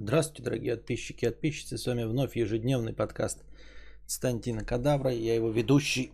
[0.00, 1.76] Здравствуйте, дорогие подписчики и подписчицы.
[1.76, 3.44] С вами вновь ежедневный подкаст
[4.02, 5.10] Константина Кадавра.
[5.12, 6.12] Я его ведущий.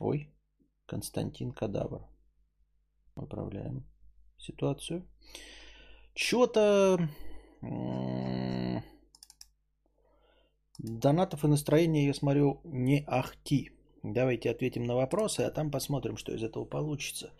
[0.00, 0.28] Ой,
[0.86, 2.00] Константин Кадавр.
[3.14, 3.86] Управляем
[4.38, 5.06] ситуацию.
[6.14, 7.08] Чего-то
[10.78, 13.70] донатов и настроения, я смотрю, не ахти.
[14.02, 17.32] Давайте ответим на вопросы, а там посмотрим, что из этого получится.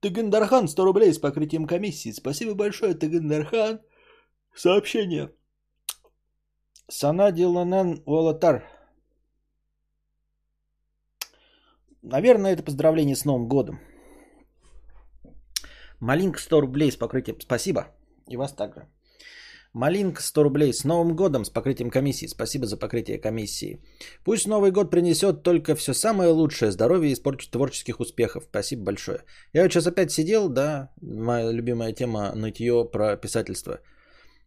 [0.00, 2.12] Тагандархан 100 рублей с покрытием комиссии.
[2.12, 3.80] Спасибо большое, Тагандархан.
[4.54, 5.32] Сообщение.
[6.88, 8.62] Санади Ланан Волотар.
[12.02, 13.80] Наверное, это поздравление с Новым годом.
[16.00, 17.40] Малинка 100 рублей с покрытием...
[17.40, 17.88] Спасибо.
[18.28, 18.86] И вас также.
[19.76, 22.28] Малинка 100 рублей с Новым годом с покрытием комиссии.
[22.28, 23.78] Спасибо за покрытие комиссии.
[24.24, 28.44] Пусть Новый год принесет только все самое лучшее, здоровье и творческих успехов.
[28.48, 29.18] Спасибо большое.
[29.52, 33.80] Я вот сейчас опять сидел, да, моя любимая тема нытье про писательство.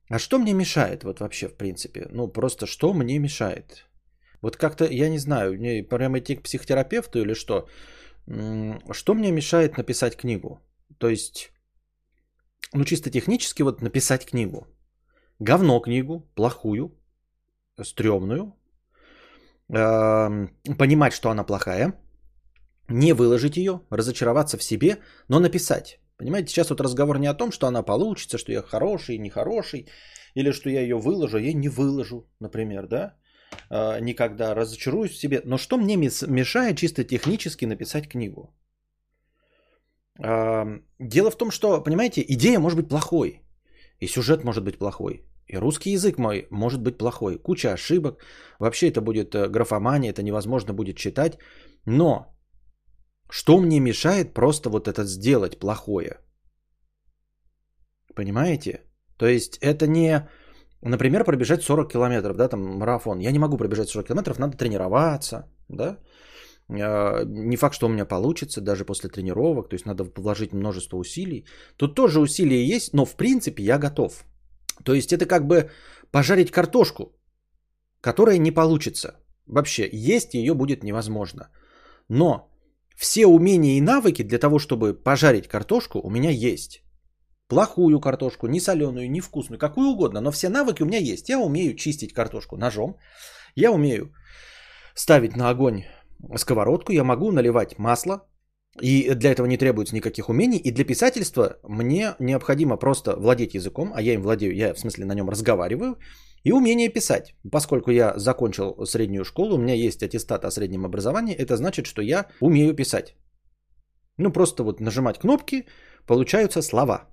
[0.10, 2.08] А что мне мешает вот вообще в принципе?
[2.12, 3.86] Ну просто что мне мешает?
[4.42, 7.68] Вот как-то, я не знаю, мне прямо идти к психотерапевту или что?
[8.92, 10.60] Что мне мешает написать книгу?
[10.98, 11.52] То есть,
[12.74, 14.66] ну чисто технически вот написать книгу
[15.40, 16.92] говно книгу, плохую,
[17.82, 18.54] стрёмную,
[19.68, 21.94] понимать, что она плохая,
[22.88, 26.00] не выложить ее, разочароваться в себе, но написать.
[26.18, 29.88] Понимаете, сейчас вот разговор не о том, что она получится, что я хороший, нехороший,
[30.36, 33.16] или что я ее выложу, я не выложу, например, да,
[33.70, 35.42] а, никогда разочаруюсь в себе.
[35.46, 38.54] Но что мне мешает чисто технически написать книгу?
[40.18, 43.42] Дело в том, что, понимаете, идея может быть плохой,
[44.02, 47.38] и сюжет может быть плохой, и русский язык мой может быть плохой.
[47.38, 48.24] Куча ошибок.
[48.60, 51.40] Вообще это будет э, графомания, это невозможно будет читать.
[51.86, 52.26] Но
[53.32, 56.20] что мне мешает просто вот это сделать плохое?
[58.16, 58.84] Понимаете?
[59.18, 60.28] То есть это не,
[60.82, 63.20] например, пробежать 40 километров, да, там марафон.
[63.20, 65.98] Я не могу пробежать 40 километров, надо тренироваться, да.
[66.70, 70.98] А, не факт, что у меня получится, даже после тренировок, то есть надо вложить множество
[70.98, 71.46] усилий.
[71.78, 74.26] Тут тоже усилия есть, но в принципе я готов.
[74.84, 75.70] То есть это как бы
[76.12, 77.14] пожарить картошку,
[78.02, 79.20] которая не получится.
[79.46, 81.50] Вообще, есть ее будет невозможно.
[82.08, 82.50] Но
[82.96, 86.84] все умения и навыки для того, чтобы пожарить картошку, у меня есть.
[87.48, 91.30] Плохую картошку, не соленую, не вкусную, какую угодно, но все навыки у меня есть.
[91.30, 92.98] Я умею чистить картошку ножом,
[93.56, 94.14] я умею
[94.94, 95.84] ставить на огонь
[96.36, 98.29] сковородку, я могу наливать масло,
[98.82, 100.58] и для этого не требуется никаких умений.
[100.58, 105.06] И для писательства мне необходимо просто владеть языком, а я им владею, я в смысле
[105.06, 105.98] на нем разговариваю,
[106.44, 107.36] и умение писать.
[107.52, 112.02] Поскольку я закончил среднюю школу, у меня есть аттестат о среднем образовании, это значит, что
[112.02, 113.16] я умею писать.
[114.18, 115.66] Ну, просто вот нажимать кнопки,
[116.06, 117.10] получаются слова.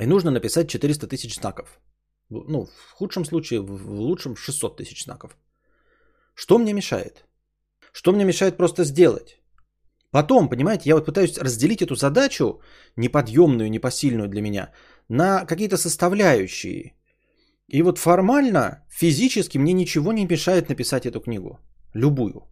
[0.00, 1.80] И нужно написать 400 тысяч знаков.
[2.28, 5.36] Ну, в худшем случае, в лучшем 600 тысяч знаков.
[6.34, 7.24] Что мне мешает?
[7.92, 9.40] Что мне мешает просто сделать?
[10.10, 12.60] Потом, понимаете, я вот пытаюсь разделить эту задачу,
[12.96, 14.70] неподъемную, непосильную для меня,
[15.08, 16.94] на какие-то составляющие.
[17.68, 21.58] И вот формально, физически мне ничего не мешает написать эту книгу.
[21.94, 22.48] Любую.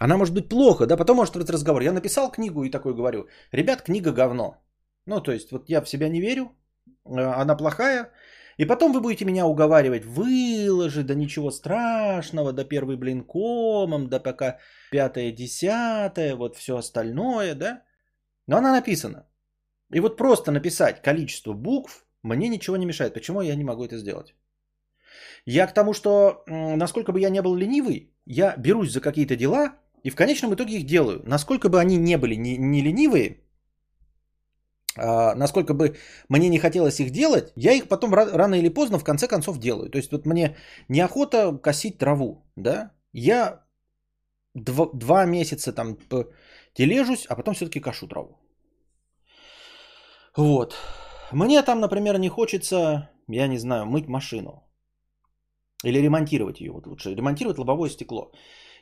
[0.00, 1.82] Она может быть плохо, да, потом может быть разговор.
[1.82, 4.56] Я написал книгу и такой говорю, ребят, книга говно.
[5.06, 6.52] Ну, то есть, вот я в себя не верю,
[7.04, 8.10] э, она плохая,
[8.58, 14.20] и потом вы будете меня уговаривать, выложи, да ничего страшного, да первый блин комом, да
[14.20, 14.58] пока
[14.90, 17.82] пятое, десятое, вот все остальное, да?
[18.46, 19.26] Но она написана.
[19.92, 23.14] И вот просто написать количество букв мне ничего не мешает.
[23.14, 24.34] Почему я не могу это сделать?
[25.46, 29.74] Я к тому, что насколько бы я не был ленивый, я берусь за какие-то дела
[30.04, 31.22] и в конечном итоге их делаю.
[31.26, 33.40] Насколько бы они не были не, не ленивые,
[35.00, 35.96] насколько бы
[36.28, 39.90] мне не хотелось их делать, я их потом рано или поздно в конце концов делаю.
[39.90, 40.56] То есть вот мне
[40.88, 43.64] неохота косить траву, да, я
[44.54, 45.96] два, два месяца там
[46.74, 48.38] тележусь, а потом все-таки кашу траву.
[50.36, 50.76] Вот.
[51.32, 54.64] Мне там, например, не хочется, я не знаю, мыть машину.
[55.84, 57.14] Или ремонтировать ее вот лучше.
[57.14, 58.32] Ремонтировать лобовое стекло.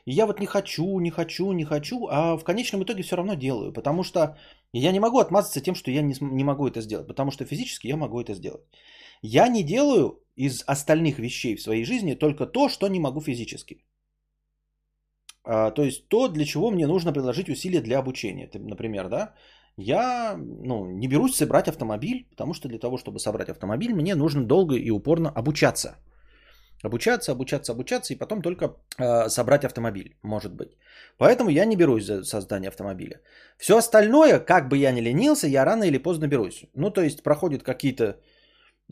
[0.05, 3.35] И я вот не хочу, не хочу, не хочу, а в конечном итоге все равно
[3.35, 4.37] делаю, потому что
[4.73, 7.87] я не могу отмазаться тем, что я не, не могу это сделать, потому что физически
[7.87, 8.61] я могу это сделать.
[9.21, 13.83] Я не делаю из остальных вещей в своей жизни только то, что не могу физически.
[15.43, 18.49] А, то есть то, для чего мне нужно приложить усилия для обучения.
[18.53, 19.33] Например, да,
[19.77, 24.43] я ну, не берусь собрать автомобиль, потому что для того, чтобы собрать автомобиль, мне нужно
[24.43, 25.97] долго и упорно обучаться.
[26.85, 28.65] Обучаться, обучаться, обучаться и потом только
[28.97, 30.77] э, собрать автомобиль, может быть.
[31.17, 33.21] Поэтому я не берусь за создание автомобиля.
[33.57, 36.65] Все остальное, как бы я ни ленился, я рано или поздно берусь.
[36.75, 38.15] Ну, то есть проходят какие-то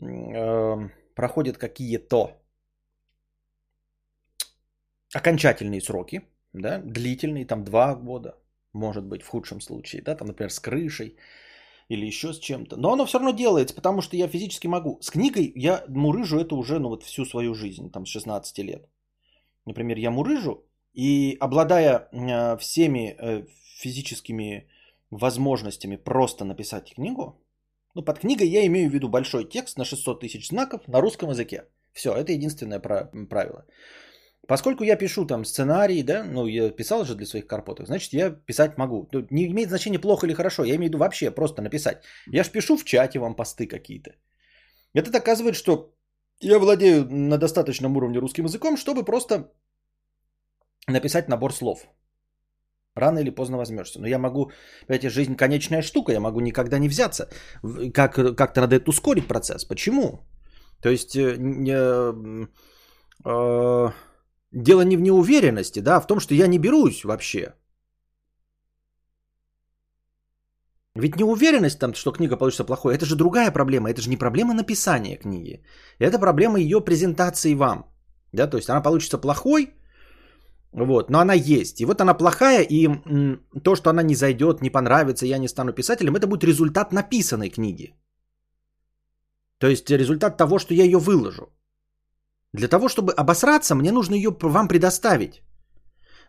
[0.02, 2.38] э, проходят какие-то
[5.14, 6.20] окончательные сроки,
[6.52, 8.34] да, длительные, там два года,
[8.72, 11.16] может быть, в худшем случае, да, там, например, с крышей
[11.88, 12.76] или еще с чем-то.
[12.76, 14.98] Но оно все равно делается, потому что я физически могу.
[15.00, 18.88] С книгой я мурыжу это уже, ну, вот всю свою жизнь, там, с 16 лет.
[19.64, 23.44] Например, я мурыжу, и обладая э, всеми э,
[23.78, 24.68] физическими
[25.10, 27.40] возможностями просто написать книгу,
[27.94, 31.30] ну, под книгой я имею в виду большой текст на 600 тысяч знаков на русском
[31.30, 31.64] языке.
[31.92, 33.66] Все, это единственное правило.
[34.46, 38.30] Поскольку я пишу там сценарий, да, ну я писал же для своих карпоток, значит я
[38.30, 39.06] писать могу.
[39.12, 42.02] Тут не имеет значения плохо или хорошо, я имею в виду вообще просто написать.
[42.32, 44.10] Я ж пишу в чате вам посты какие-то.
[44.94, 45.94] Это доказывает, что
[46.40, 49.52] я владею на достаточном уровне русским языком, чтобы просто
[50.86, 51.86] написать набор слов.
[52.94, 54.00] Рано или поздно возьмешься.
[54.00, 54.50] Но я могу,
[54.86, 57.28] понимаете, жизнь конечная штука, я могу никогда не взяться.
[57.94, 59.64] Как, как-то надо это ускорить процесс.
[59.64, 60.20] Почему?
[60.82, 61.36] То есть, э,
[61.68, 62.46] э,
[63.24, 63.90] э,
[64.52, 67.54] Дело не в неуверенности, да, а в том, что я не берусь вообще.
[70.94, 73.90] Ведь неуверенность там, что книга получится плохой, это же другая проблема.
[73.90, 75.62] Это же не проблема написания книги.
[76.00, 77.84] Это проблема ее презентации вам.
[78.32, 79.74] Да, то есть она получится плохой,
[80.72, 81.80] вот, но она есть.
[81.80, 82.88] И вот она плохая, и
[83.64, 87.50] то, что она не зайдет, не понравится, я не стану писателем, это будет результат написанной
[87.50, 87.94] книги.
[89.58, 91.50] То есть результат того, что я ее выложу.
[92.52, 95.42] Для того, чтобы обосраться, мне нужно ее вам предоставить.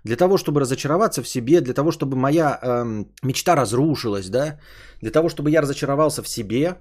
[0.03, 4.59] Для того, чтобы разочароваться в себе, для того, чтобы моя эм, мечта разрушилась, да,
[5.01, 6.77] для того, чтобы я разочаровался в себе,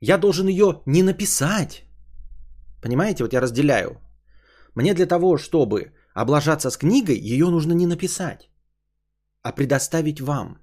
[0.00, 1.84] я должен ее не написать.
[2.82, 4.00] Понимаете, вот я разделяю.
[4.74, 8.50] Мне для того, чтобы облажаться с книгой, ее нужно не написать,
[9.42, 10.58] а предоставить вам.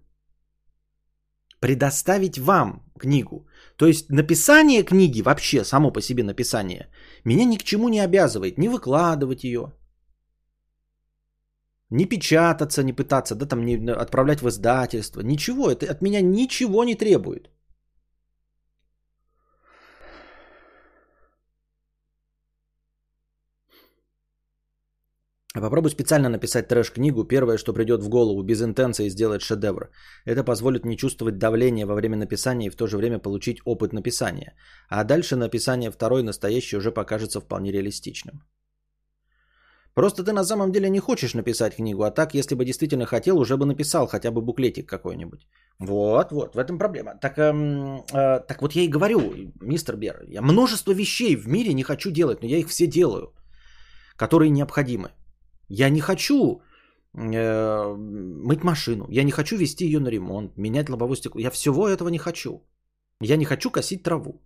[1.59, 3.47] Предоставить вам книгу.
[3.77, 6.89] То есть написание книги, вообще само по себе написание,
[7.24, 8.58] меня ни к чему не обязывает.
[8.58, 9.74] Не выкладывать ее,
[11.94, 15.22] не печататься, не пытаться, да, там, не отправлять в издательство.
[15.22, 17.50] Ничего, это от меня ничего не требует.
[25.62, 29.92] Попробуй специально написать трэш-книгу, первое, что придет в голову, без интенции сделать шедевр.
[30.26, 33.94] Это позволит не чувствовать давления во время написания и в то же время получить опыт
[33.94, 34.56] написания.
[34.90, 38.42] А дальше написание второй, настоящий, уже покажется вполне реалистичным.
[39.94, 43.38] Просто ты на самом деле не хочешь написать книгу, а так, если бы действительно хотел,
[43.38, 45.48] уже бы написал хотя бы буклетик какой-нибудь.
[45.78, 47.14] Вот, вот, в этом проблема.
[47.22, 49.22] Так, эм, э, так вот я и говорю,
[49.62, 53.34] мистер Бер, я множество вещей в мире не хочу делать, но я их все делаю,
[54.18, 55.12] которые необходимы.
[55.69, 56.62] Я не хочу
[57.13, 61.42] э, мыть машину, я не хочу вести ее на ремонт, менять лобовое стекло.
[61.42, 62.63] Я всего этого не хочу.
[63.21, 64.42] Я не хочу косить траву.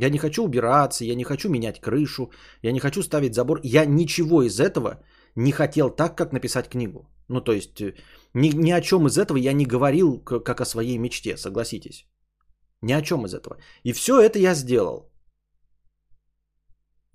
[0.00, 2.30] Я не хочу убираться, я не хочу менять крышу,
[2.62, 3.60] я не хочу ставить забор.
[3.62, 5.02] Я ничего из этого
[5.36, 7.08] не хотел так, как написать книгу.
[7.28, 7.94] Ну, то есть, э,
[8.34, 12.06] ни, ни о чем из этого я не говорил, как о своей мечте, согласитесь.
[12.82, 13.58] Ни о чем из этого.
[13.84, 15.11] И все это я сделал.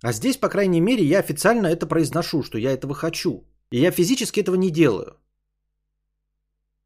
[0.03, 3.47] А здесь, по крайней мере, я официально это произношу, что я этого хочу.
[3.71, 5.17] И я физически этого не делаю.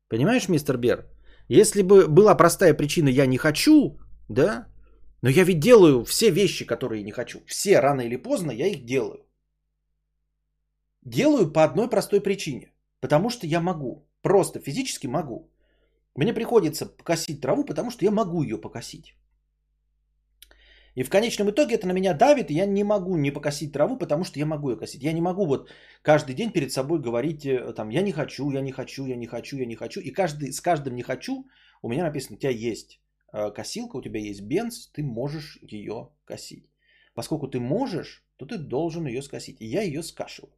[0.07, 1.05] Понимаешь, мистер Бер?
[1.47, 3.99] Если бы была простая причина «я не хочу»,
[4.29, 4.67] да,
[5.21, 7.39] но я ведь делаю все вещи, которые не хочу.
[7.45, 9.25] Все рано или поздно я их делаю.
[11.03, 12.71] Делаю по одной простой причине.
[13.01, 14.07] Потому что я могу.
[14.21, 15.51] Просто физически могу.
[16.15, 19.15] Мне приходится покосить траву, потому что я могу ее покосить.
[20.95, 23.97] И в конечном итоге это на меня давит, и я не могу не покосить траву,
[23.97, 25.03] потому что я могу ее косить.
[25.03, 25.69] Я не могу вот
[26.01, 29.27] каждый день перед собой говорить, э, там, я не хочу, я не хочу, я не
[29.27, 30.01] хочу, я не хочу.
[30.01, 31.45] И каждый, с каждым не хочу
[31.81, 32.99] у меня написано, у тебя есть
[33.33, 36.69] э, косилка, у тебя есть бенз, ты можешь ее косить.
[37.13, 39.57] Поскольку ты можешь, то ты должен ее скосить.
[39.61, 40.53] И я ее скашиваю.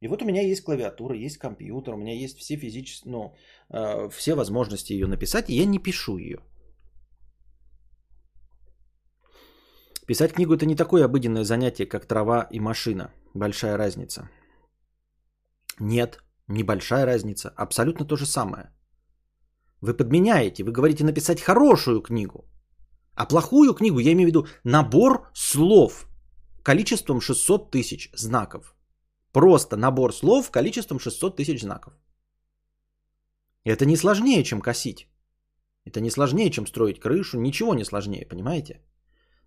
[0.00, 3.34] И вот у меня есть клавиатура, есть компьютер, у меня есть все физические, ну,
[3.68, 6.38] э, все возможности ее написать, и я не пишу ее.
[10.06, 13.12] Писать книгу это не такое обыденное занятие, как трава и машина.
[13.34, 14.28] Большая разница.
[15.78, 17.52] Нет, небольшая разница.
[17.56, 18.70] Абсолютно то же самое.
[19.80, 22.44] Вы подменяете, вы говорите написать хорошую книгу.
[23.14, 26.06] А плохую книгу, я имею в виду набор слов
[26.62, 28.74] количеством 600 тысяч знаков.
[29.32, 31.92] Просто набор слов количеством 600 тысяч знаков.
[33.64, 35.08] Это не сложнее, чем косить.
[35.84, 37.40] Это не сложнее, чем строить крышу.
[37.40, 38.80] Ничего не сложнее, понимаете?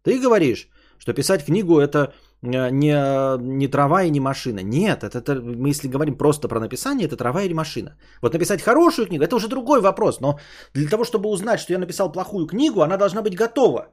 [0.03, 0.67] Ты говоришь,
[0.99, 4.61] Что писать книгу это э, не, не трава и не машина.
[4.63, 7.95] Нет, это, это мы если говорим просто про написание, это трава или машина.
[8.21, 10.21] Вот написать хорошую книгу, это уже другой вопрос.
[10.21, 10.39] Но
[10.73, 13.87] для того, чтобы узнать, что я написал плохую книгу, она должна быть готова.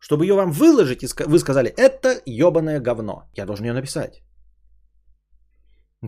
[0.00, 3.22] Чтобы ее вам выложить, и вы сказали, это ебаное говно.
[3.36, 4.22] Я должен ее написать.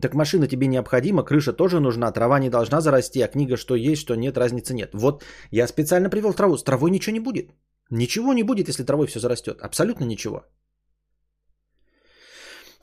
[0.02, 4.00] Так машина тебе необходима, крыша тоже нужна, трава не должна зарасти, а книга что есть,
[4.02, 4.90] что нет, разницы нет.
[4.94, 5.22] Вот
[5.52, 6.56] я специально привел траву.
[6.56, 7.50] С травой ничего не будет.
[7.90, 9.60] Ничего не будет, если травой все зарастет.
[9.60, 10.44] Абсолютно ничего.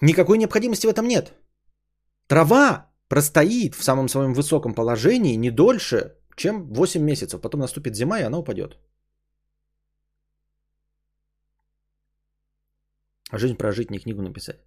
[0.02, 1.34] Никакой необходимости в этом нет.
[2.28, 7.42] Трава простоит в самом своем высоком положении не дольше, чем 8 месяцев.
[7.42, 8.78] Потом наступит зима, и она упадет.
[13.34, 14.60] Жизнь прожить, не книгу написать.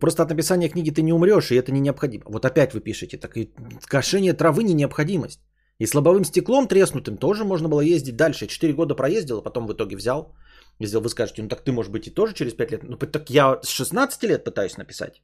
[0.00, 2.24] Просто от написания книги ты не умрешь, и это не необходимо.
[2.26, 3.52] Вот опять вы пишете, так и
[3.86, 5.40] кошение травы не необходимость.
[5.82, 8.46] И с лобовым стеклом треснутым тоже можно было ездить дальше.
[8.46, 10.32] Четыре года проездил, а потом в итоге взял.
[10.80, 12.82] Взял, вы скажете, ну так ты, может быть, и тоже через 5 лет.
[12.84, 15.22] Ну так я с 16 лет пытаюсь написать.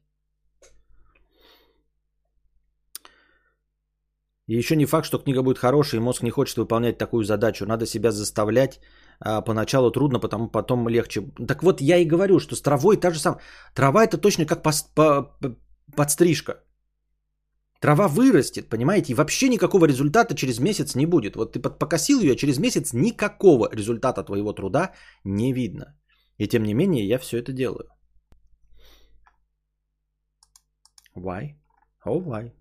[4.47, 7.65] И еще не факт, что книга будет хорошей, и мозг не хочет выполнять такую задачу.
[7.65, 8.81] Надо себя заставлять
[9.21, 11.21] а, поначалу трудно, потом, потом легче.
[11.47, 13.39] Так вот, я и говорю, что с травой та же самая.
[13.73, 15.37] Трава это точно как по, по,
[15.95, 16.63] подстрижка.
[17.79, 21.35] Трава вырастет, понимаете, и вообще никакого результата через месяц не будет.
[21.35, 24.91] Вот ты покосил ее, а через месяц никакого результата твоего труда
[25.23, 25.95] не видно.
[26.37, 27.87] И тем не менее, я все это делаю.
[31.15, 31.55] Why?
[32.05, 32.51] Oh, why?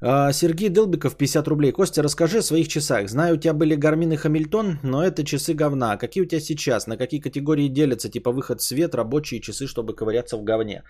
[0.00, 1.72] А, Сергей Дылбиков, 50 рублей.
[1.72, 3.08] Костя, расскажи о своих часах.
[3.08, 5.96] Знаю, у тебя были Гармин и Хамильтон, но это часы говна.
[5.96, 6.86] Какие у тебя сейчас?
[6.86, 8.08] На какие категории делятся?
[8.10, 10.82] Типа выход свет, рабочие часы, чтобы ковыряться в говне.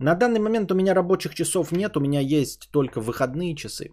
[0.00, 3.90] На данный момент у меня рабочих часов нет, у меня есть только выходные часы.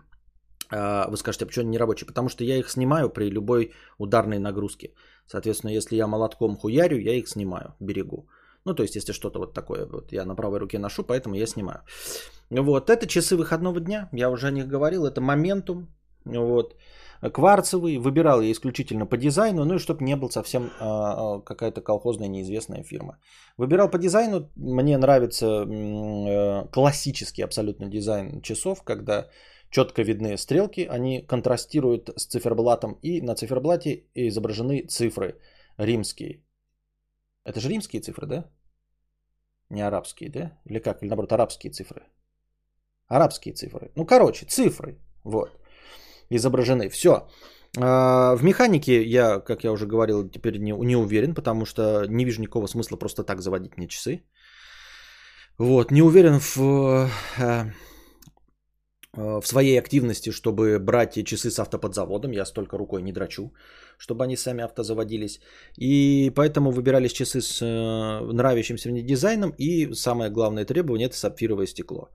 [0.71, 2.07] А, вы скажете, а почему они не рабочие?
[2.07, 4.93] Потому что я их снимаю при любой ударной нагрузке.
[5.27, 8.29] Соответственно, если я молотком хуярю, я их снимаю, берегу.
[8.63, 11.45] Ну, то есть, если что-то вот такое, вот я на правой руке ношу, поэтому я
[11.45, 11.81] снимаю.
[12.49, 15.87] Вот, это часы выходного дня, я уже о них говорил, это моментум,
[16.25, 16.75] вот,
[17.21, 22.27] кварцевый, выбирал я исключительно по дизайну, ну и чтобы не был совсем а, какая-то колхозная
[22.27, 23.17] неизвестная фирма.
[23.57, 29.27] Выбирал по дизайну, мне нравится э, классический абсолютно дизайн часов, когда
[29.69, 35.39] четко видны стрелки, они контрастируют с циферблатом, и на циферблате изображены цифры
[35.77, 36.43] римские.
[37.43, 38.45] Это же римские цифры, да?
[39.69, 40.51] Не арабские, да?
[40.65, 41.01] Или как?
[41.01, 42.03] Или наоборот, арабские цифры.
[43.07, 43.91] Арабские цифры.
[43.95, 44.99] Ну, короче, цифры.
[45.23, 45.49] Вот.
[46.29, 46.89] Изображены.
[46.89, 47.27] Все.
[47.79, 52.25] А, в механике я, как я уже говорил, теперь не, не уверен, потому что не
[52.25, 54.23] вижу никакого смысла просто так заводить мне часы.
[55.57, 57.71] Вот, не уверен в, э, э,
[59.41, 62.31] в своей активности, чтобы брать часы с автоподзаводом.
[62.31, 63.51] Я столько рукой не драчу
[63.97, 65.39] чтобы они сами автозаводились.
[65.77, 69.53] И поэтому выбирались часы с э, нравящимся мне дизайном.
[69.57, 72.09] И самое главное требование– это сапфировое стекло.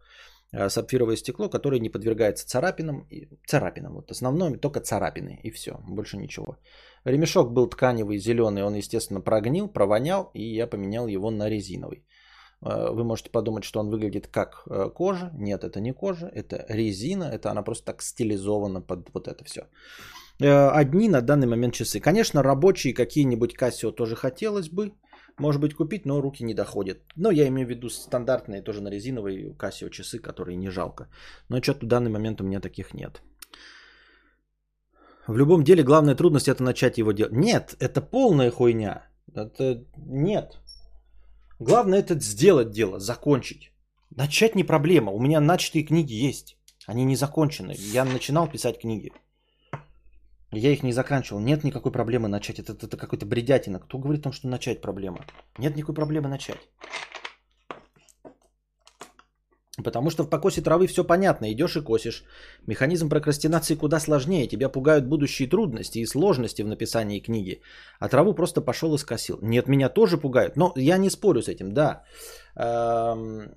[0.54, 3.06] Э, сапфировое стекло, которое не подвергается царапинам.
[3.47, 6.56] Царапинам, вот основное, только царапины и все, больше ничего.
[7.04, 12.04] Ремешок был тканевый, зеленый, он, естественно, прогнил, провонял, и я поменял его на резиновый.
[12.61, 15.30] Э, вы можете подумать, что он выглядит как кожа.
[15.35, 17.25] Нет, это не кожа, это резина.
[17.25, 19.62] Это она просто так стилизована под вот это все.
[20.40, 22.00] Э, одни на данный момент часы.
[22.00, 24.92] Конечно, рабочие какие-нибудь Casio тоже хотелось бы,
[25.42, 26.99] может быть, купить, но руки не доходят.
[27.16, 31.08] Но я имею в виду стандартные, тоже на резиновые Casio часы, которые не жалко.
[31.49, 33.22] Но что-то в данный момент у меня таких нет.
[35.26, 37.32] В любом деле главная трудность это начать его делать.
[37.32, 39.02] Нет, это полная хуйня.
[39.34, 40.58] Это нет.
[41.58, 43.72] Главное это сделать дело, закончить.
[44.16, 45.12] Начать не проблема.
[45.12, 46.56] У меня начатые книги есть.
[46.87, 47.75] Они не закончены.
[47.92, 49.12] Я начинал писать книги.
[50.52, 51.40] Я их не заканчивал.
[51.40, 52.59] Нет никакой проблемы начать.
[52.59, 53.78] Это, это, это какой-то бредятина.
[53.78, 55.25] Кто говорит о том, что начать проблема?
[55.59, 56.68] Нет никакой проблемы начать.
[59.82, 62.25] Потому что в покосе травы все понятно, идешь и косишь.
[62.66, 67.62] Механизм прокрастинации куда сложнее, тебя пугают будущие трудности и сложности в написании книги.
[67.99, 69.38] А траву просто пошел и скосил.
[69.42, 72.04] Нет, меня тоже пугают, но я не спорю с этим, да.
[72.54, 73.50] Эм,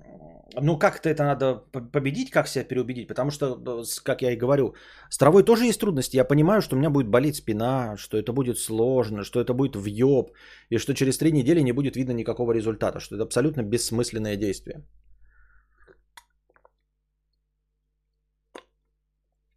[0.60, 1.62] ну, как-то это надо
[1.92, 4.74] победить, как себя переубедить, потому что, э, как я и говорю,
[5.10, 6.16] с травой тоже есть трудности.
[6.16, 9.76] Я понимаю, что у меня будет болеть спина, что это будет сложно, что это будет
[9.76, 10.30] въеб,
[10.70, 14.82] и что через три недели не будет видно никакого результата, что это абсолютно бессмысленное действие.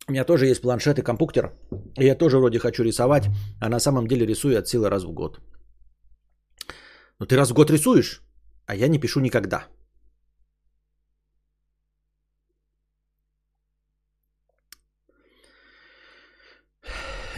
[0.08, 1.54] У меня тоже есть планшет и компьютер,
[2.00, 3.30] и я тоже вроде хочу рисовать,
[3.62, 5.40] а на самом деле рисую от силы раз в год.
[7.20, 8.24] Но ты раз в год рисуешь,
[8.70, 9.68] а я не пишу никогда.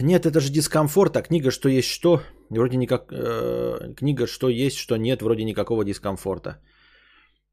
[0.00, 2.20] Нет, это же дискомфорт, а книга что есть что.
[2.50, 3.12] Вроде никак...
[3.12, 6.58] Э, книга «Что есть, что нет», вроде никакого дискомфорта.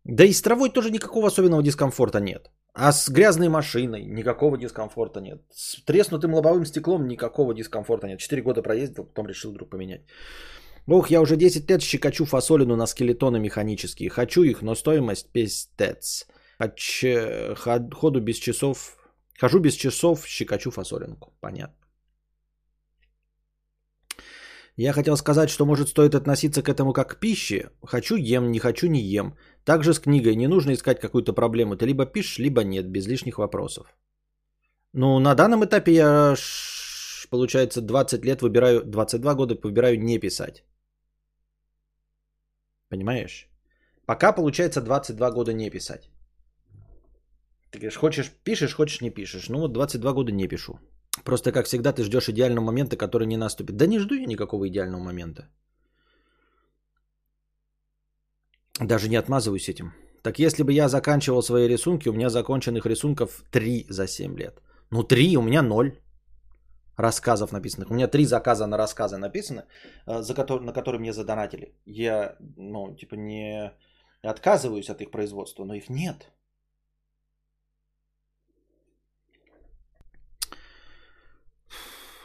[0.03, 2.51] Да и с травой тоже никакого особенного дискомфорта нет.
[2.73, 5.41] А с грязной машиной никакого дискомфорта нет.
[5.53, 8.19] С треснутым лобовым стеклом никакого дискомфорта нет.
[8.19, 10.01] Четыре года проездил, потом решил вдруг поменять.
[10.91, 14.09] Ох, я уже 10 лет щекочу фасолину на скелетоны механические.
[14.09, 16.27] Хочу их, но стоимость пиздец.
[16.57, 17.05] Хоч...
[17.55, 18.97] Ходу без часов...
[19.39, 21.33] Хожу без часов, щекочу фасолинку.
[21.39, 21.75] Понятно.
[24.77, 27.69] Я хотел сказать, что может стоит относиться к этому как к пище.
[27.83, 29.35] Хочу ем, не хочу не ем.
[29.65, 31.75] Также с книгой не нужно искать какую-то проблему.
[31.75, 33.85] Ты либо пишешь, либо нет, без лишних вопросов.
[34.93, 36.35] Ну, на данном этапе я,
[37.29, 40.63] получается, 20 лет выбираю, 22 года выбираю не писать.
[42.89, 43.47] Понимаешь?
[44.05, 46.09] Пока получается 22 года не писать.
[47.71, 49.49] Ты говоришь, хочешь пишешь, хочешь не пишешь.
[49.49, 50.79] Ну вот 22 года не пишу.
[51.23, 53.77] Просто как всегда ты ждешь идеального момента, который не наступит.
[53.77, 55.47] Да не жду я никакого идеального момента.
[58.79, 59.93] Даже не отмазываюсь этим.
[60.23, 64.61] Так если бы я заканчивал свои рисунки, у меня законченных рисунков 3 за 7 лет.
[64.89, 65.91] Ну 3, у меня 0
[66.99, 67.91] рассказов написанных.
[67.91, 69.63] У меня 3 заказа на рассказы написаны,
[70.07, 71.73] э, за которые, на которые мне задонатили.
[71.85, 73.71] Я, ну, типа не
[74.23, 76.31] отказываюсь от их производства, но их нет.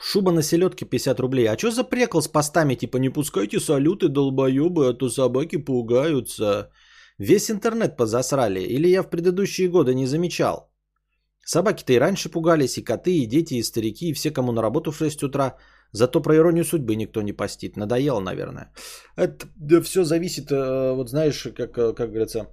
[0.00, 1.49] Шуба на селедке 50 рублей.
[1.49, 2.75] А что за прекол с постами?
[2.76, 6.71] Типа не пускайте салюты, долбоебы, а то собаки пугаются.
[7.19, 8.61] Весь интернет позасрали.
[8.61, 10.74] Или я в предыдущие годы не замечал.
[11.45, 14.91] Собаки-то и раньше пугались, и коты, и дети, и старики, и все, кому на работу
[14.91, 15.57] в 6 утра.
[15.93, 17.77] Зато про иронию судьбы никто не постит.
[17.77, 18.73] Надоело, наверное.
[19.17, 22.49] Это да, все зависит, э, вот знаешь, как, э, как говорится,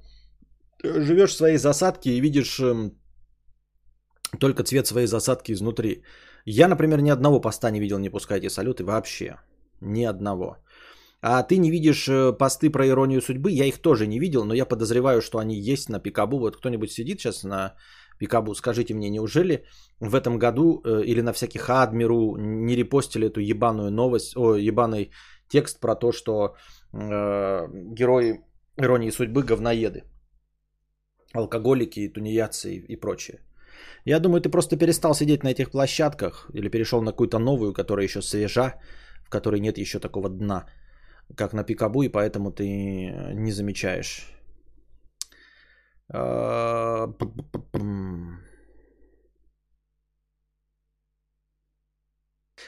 [0.83, 2.91] живешь в своей засадке и видишь эм,
[4.39, 6.03] только цвет своей засадки изнутри.
[6.45, 9.39] Я, например, ни одного поста не видел, не пускайте салюты вообще.
[9.81, 10.57] Ни одного.
[11.21, 14.53] А ты не видишь э, посты про иронию судьбы, я их тоже не видел, но
[14.53, 16.39] я подозреваю, что они есть на Пикабу.
[16.39, 17.75] Вот кто-нибудь сидит сейчас на
[18.21, 19.63] Пикабу, скажите мне, неужели
[19.99, 25.11] в этом году э, или на всяких Адмиру не репостили эту ебаную новость, о, ебаный
[25.49, 26.55] текст про то, что
[26.93, 28.41] э, герои
[28.77, 30.03] иронии судьбы говноеды,
[31.33, 33.39] алкоголики, тунеядцы и, и прочее.
[34.05, 38.05] Я думаю, ты просто перестал сидеть на этих площадках или перешел на какую-то новую, которая
[38.05, 38.73] еще свежа,
[39.25, 40.65] в которой нет еще такого дна,
[41.35, 42.67] как на Пикабу, и поэтому ты
[43.33, 44.27] не замечаешь.
[46.13, 47.07] А,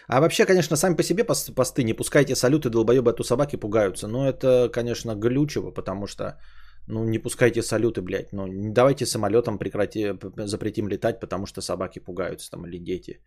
[0.08, 4.08] а вообще, конечно, сами по себе посты, не пускайте салюты, долбоебы, а то собаки пугаются.
[4.08, 6.40] Но это, конечно, глючево, потому что
[6.88, 8.34] ну, не пускайте салюты, блядь.
[8.34, 13.22] Ну, давайте самолетом прекрати, запретим летать, потому что собаки пугаются там или дети.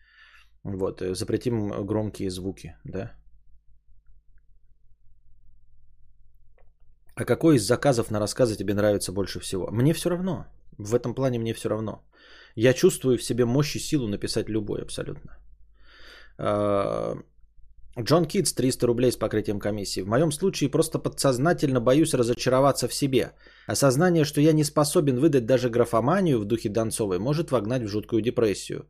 [0.64, 3.12] Вот, э, запретим громкие звуки, да.
[7.16, 9.70] А какой из заказов на рассказы тебе нравится больше всего?
[9.70, 10.44] Мне все равно.
[10.78, 12.02] В этом плане мне все равно.
[12.54, 15.38] Я чувствую в себе мощь и силу написать любой абсолютно.
[16.38, 17.16] А,
[17.98, 20.02] Джон Китс 300 рублей с покрытием комиссии.
[20.02, 23.32] В моем случае просто подсознательно боюсь разочароваться в себе.
[23.66, 28.20] Осознание, что я не способен выдать даже графоманию в духе Донцовой, может вогнать в жуткую
[28.20, 28.84] депрессию.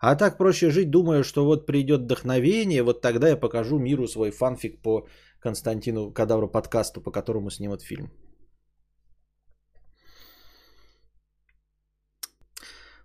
[0.00, 4.30] А так проще жить, думая, что вот придет вдохновение, вот тогда я покажу миру свой
[4.30, 5.06] фанфик по
[5.40, 8.10] Константину Кадавру подкасту, по которому снимут фильм.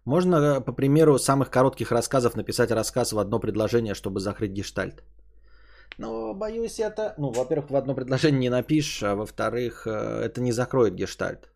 [0.06, 5.04] Можно, по примеру самых коротких рассказов, написать рассказ в одно предложение, чтобы закрыть гештальт.
[5.98, 10.52] Но боюсь это, ну, во-первых, в одно предложение не напишешь, а во-вторых, э, это не
[10.52, 11.50] закроет гештальт.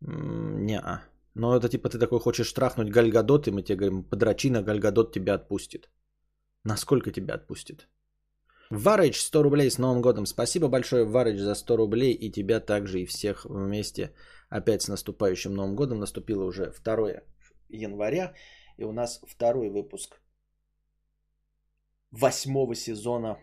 [0.00, 0.98] Не, -а.
[1.34, 5.12] Но это типа ты такой хочешь трахнуть Гальгадот, и мы тебе говорим, подрачи на Гальгадот
[5.12, 5.90] тебя отпустит.
[6.64, 7.88] Насколько тебя отпустит?
[8.70, 10.26] Варыч, 100 рублей с Новым годом.
[10.26, 12.12] Спасибо большое, Варыч, за 100 рублей.
[12.12, 14.12] И тебя также, и всех вместе.
[14.48, 16.00] Опять с наступающим Новым годом.
[16.00, 17.22] Наступило уже 2
[17.68, 18.34] января.
[18.78, 20.20] И у нас второй выпуск
[22.10, 23.38] восьмого сезона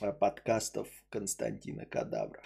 [0.00, 2.40] э, подкастов Константина Кадавра.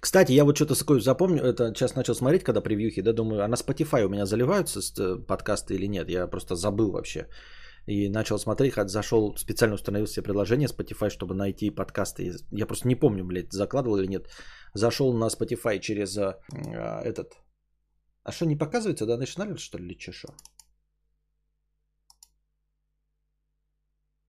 [0.00, 3.48] Кстати, я вот что-то такое запомню, это сейчас начал смотреть, когда превьюхи, да, думаю, а
[3.48, 7.28] на Spotify у меня заливаются э, подкасты или нет, я просто забыл вообще.
[7.86, 12.32] И начал смотреть, зашел, специально установил себе приложение Spotify, чтобы найти подкасты.
[12.50, 14.28] Я просто не помню, блядь, закладывал или нет.
[14.74, 16.40] Зашел на Spotify через а,
[17.04, 17.32] этот...
[18.24, 20.34] А что, не показывается, да, National, что ли, что?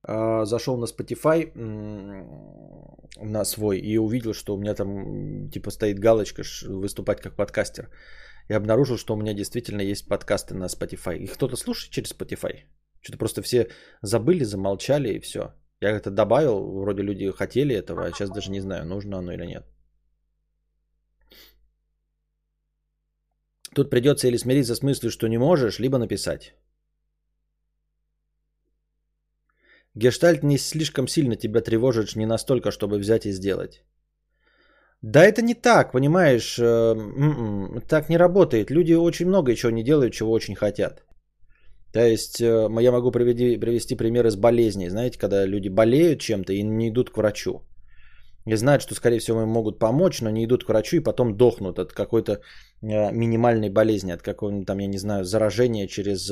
[0.03, 1.51] А, зашел на Spotify
[3.21, 7.89] на свой и увидел, что у меня там типа стоит галочка выступать как подкастер.
[8.49, 11.17] и обнаружил, что у меня действительно есть подкасты на Spotify.
[11.17, 12.63] Их кто-то слушает через Spotify?
[13.01, 13.67] Что-то просто все
[14.01, 15.53] забыли, замолчали и все.
[15.81, 19.45] Я это добавил, вроде люди хотели этого, а сейчас даже не знаю, нужно оно или
[19.45, 19.65] нет.
[23.75, 26.55] Тут придется или смириться с мыслью, что не можешь, либо написать.
[29.97, 33.83] Гештальт не слишком сильно тебя тревожит, не настолько, чтобы взять и сделать.
[35.01, 38.71] Да это не так, понимаешь, э, м-м, так не работает.
[38.71, 41.03] Люди очень много чего не делают, чего очень хотят.
[41.93, 44.89] То есть э, я могу приведи, привести примеры с болезней.
[44.89, 47.61] Знаете, когда люди болеют чем-то и не идут к врачу.
[48.45, 51.37] И знают, что, скорее всего, им могут помочь, но не идут к врачу и потом
[51.37, 56.31] дохнут от какой-то э, минимальной болезни, от какого-нибудь там, я не знаю, заражения через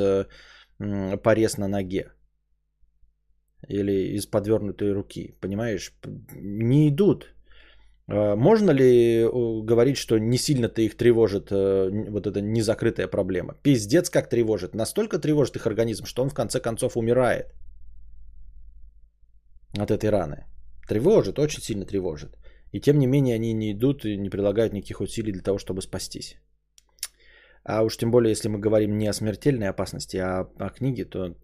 [1.24, 2.15] порез на ноге
[3.68, 5.94] или из подвернутой руки, понимаешь?
[6.36, 7.34] Не идут.
[8.08, 9.26] А, можно ли
[9.64, 13.56] говорить, что не сильно-то их тревожит э, вот эта незакрытая проблема?
[13.64, 14.76] Пиздец как тревожит.
[14.76, 17.54] Настолько тревожит их организм, что он в конце концов умирает
[19.78, 20.46] от этой раны.
[20.88, 22.38] Тревожит, очень сильно тревожит.
[22.72, 25.82] И тем не менее они не идут и не прилагают никаких усилий для того, чтобы
[25.82, 26.38] спастись.
[27.64, 31.36] А уж тем более, если мы говорим не о смертельной опасности, а о книге, то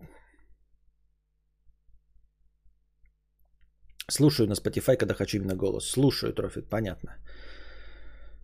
[4.11, 5.85] Слушаю на Spotify, когда хочу именно голос.
[5.85, 7.15] Слушаю, Трофит, понятно.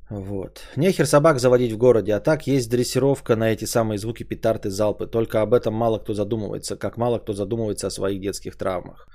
[0.10, 0.62] Вот.
[0.78, 5.08] Нехер собак заводить в городе, а так есть дрессировка на эти самые звуки петард залпы.
[5.08, 9.08] Только об этом мало кто задумывается, как мало кто задумывается о своих детских травмах.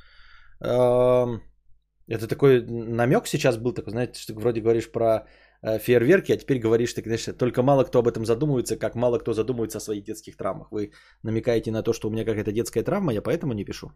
[0.61, 5.27] Это такой намек сейчас был, такой, знаете, что вроде говоришь про
[5.63, 9.19] э, фейерверки, а теперь говоришь, так, знаешь, только мало кто об этом задумывается, как мало
[9.19, 10.71] кто задумывается о своих детских травмах.
[10.73, 10.91] Вы
[11.23, 13.93] намекаете на то, что у меня какая-то детская травма, я поэтому не пишу.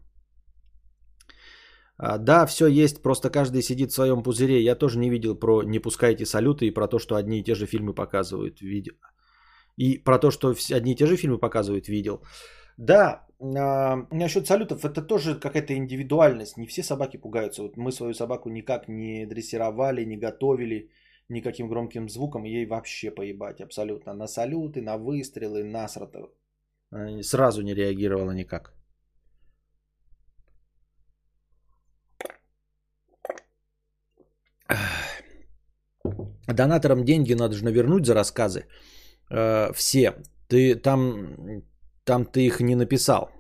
[1.99, 4.63] А, да, все есть, просто каждый сидит в своем пузыре.
[4.63, 7.55] Я тоже не видел про «Не пускайте салюты» и про то, что одни и те
[7.55, 8.61] же фильмы показывают.
[8.61, 8.95] Видел.
[9.77, 12.23] И про то, что одни и те же фильмы показывают, видел.
[12.77, 16.57] Да, а, насчет салютов, это тоже какая-то индивидуальность.
[16.57, 17.63] Не все собаки пугаются.
[17.63, 20.91] Вот мы свою собаку никак не дрессировали, не готовили
[21.29, 22.45] никаким громким звуком.
[22.45, 24.15] Ей вообще поебать абсолютно.
[24.15, 26.29] На салюты, на выстрелы, на срата.
[27.23, 28.75] Сразу не реагировала никак.
[36.47, 38.67] Донаторам деньги нужно вернуть за рассказы.
[39.31, 40.15] Э, все.
[40.49, 41.63] Ты там,
[42.05, 43.31] там ты их не написал.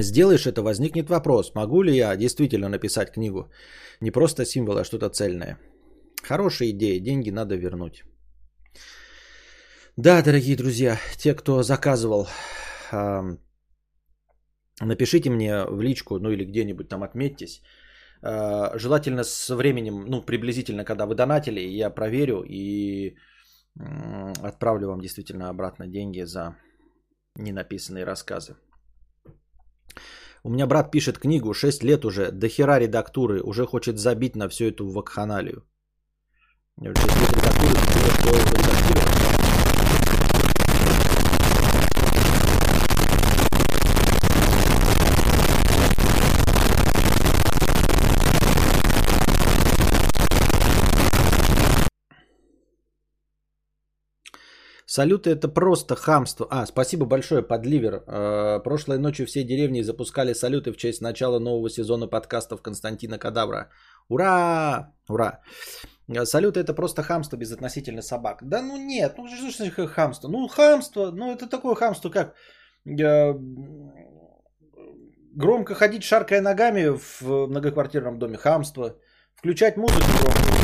[0.00, 3.50] Сделаешь это, возникнет вопрос, могу ли я действительно написать книгу.
[4.00, 5.58] Не просто символ, а что-то цельное.
[6.22, 8.02] Хорошая идея, деньги надо вернуть.
[9.96, 12.26] Да, дорогие друзья, те, кто заказывал,
[14.80, 17.62] напишите мне в личку, ну или где-нибудь там отметьтесь,
[18.24, 23.16] желательно с временем, ну, приблизительно, когда вы донатили, я проверю и
[24.42, 26.56] отправлю вам действительно обратно деньги за
[27.36, 28.56] ненаписанные рассказы.
[30.42, 34.48] У меня брат пишет книгу, 6 лет уже, до хера редактуры, уже хочет забить на
[34.48, 35.62] всю эту вакханалию.
[36.78, 37.74] 6 лет редактуры,
[54.94, 56.46] Салюты это просто хамство.
[56.50, 58.04] А, спасибо большое, подливер.
[58.06, 63.70] Э, прошлой ночью все деревни запускали салюты в честь начала нового сезона подкастов Константина Кадавра.
[64.08, 64.92] Ура!
[65.08, 65.40] Ура!
[66.06, 68.38] Э, салюты это просто хамство безотносительно собак.
[68.42, 70.28] Да ну нет, ну что значит хамство?
[70.28, 72.34] Ну хамство, ну это такое хамство, как
[72.86, 73.34] э,
[75.36, 78.94] громко ходить, шаркая ногами в многоквартирном доме, хамство.
[79.34, 80.63] Включать музыку громко.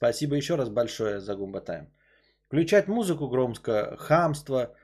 [0.00, 1.86] Спасибо еще раз большое за Гумбатайм.
[2.46, 4.74] Включать музыку громко, хамство,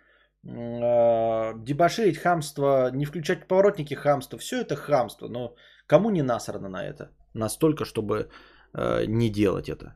[0.44, 4.38] э, дебоширить хамство, не включать поворотники хамство.
[4.38, 5.54] Все это хамство, но
[5.86, 7.08] кому не насрано на это?
[7.32, 8.28] Настолько, чтобы
[8.74, 9.94] э, не делать это.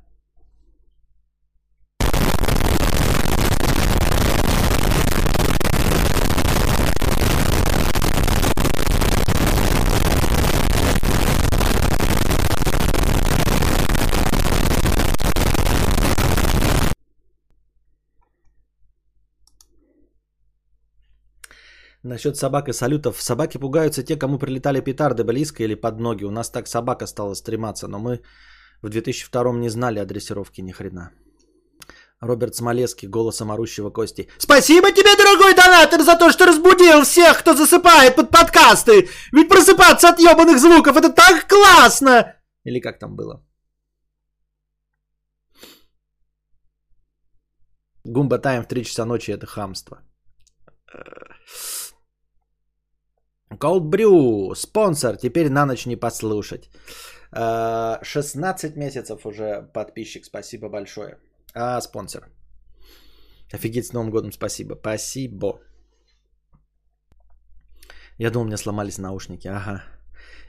[22.03, 23.21] Насчет собак и салютов.
[23.21, 26.25] Собаки пугаются те, кому прилетали петарды близко или под ноги.
[26.25, 28.21] У нас так собака стала стрематься, но мы
[28.83, 31.11] в 2002 не знали о дрессировке ни хрена.
[32.21, 34.29] Роберт Смолецкий голосом орущего Кости.
[34.39, 39.09] Спасибо тебе, дорогой донатор, за то, что разбудил всех, кто засыпает под подкасты.
[39.33, 42.35] Ведь просыпаться от ебаных звуков это так классно.
[42.65, 43.43] Или как там было?
[48.05, 49.99] Гумба тайм в 3 часа ночи это хамство.
[53.59, 56.71] Cold Brew, спонсор, теперь на ночь не послушать.
[57.33, 61.19] 16 месяцев уже подписчик, спасибо большое.
[61.55, 62.29] А, спонсор.
[63.53, 64.77] Офигеть, с Новым годом спасибо.
[64.81, 65.61] Спасибо.
[68.19, 69.49] Я думал, у меня сломались наушники.
[69.49, 69.83] Ага.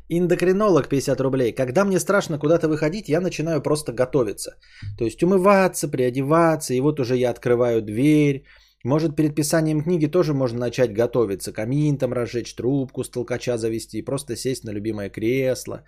[0.10, 1.54] Эндокринолог 50 рублей.
[1.56, 4.58] Когда мне страшно куда-то выходить, я начинаю просто готовиться.
[4.98, 8.46] То есть умываться, приодеваться, и вот уже я открываю дверь.
[8.84, 11.54] Может, перед писанием книги тоже можно начать готовиться.
[11.54, 15.84] Камин там разжечь, трубку с толкача завести, просто сесть на любимое кресло.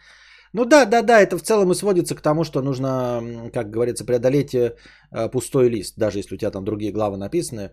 [0.54, 4.06] Ну да, да, да, это в целом и сводится к тому, что нужно, как говорится,
[4.06, 4.76] преодолеть э,
[5.32, 5.98] пустой лист.
[5.98, 7.72] Даже если у тебя там другие главы написаны,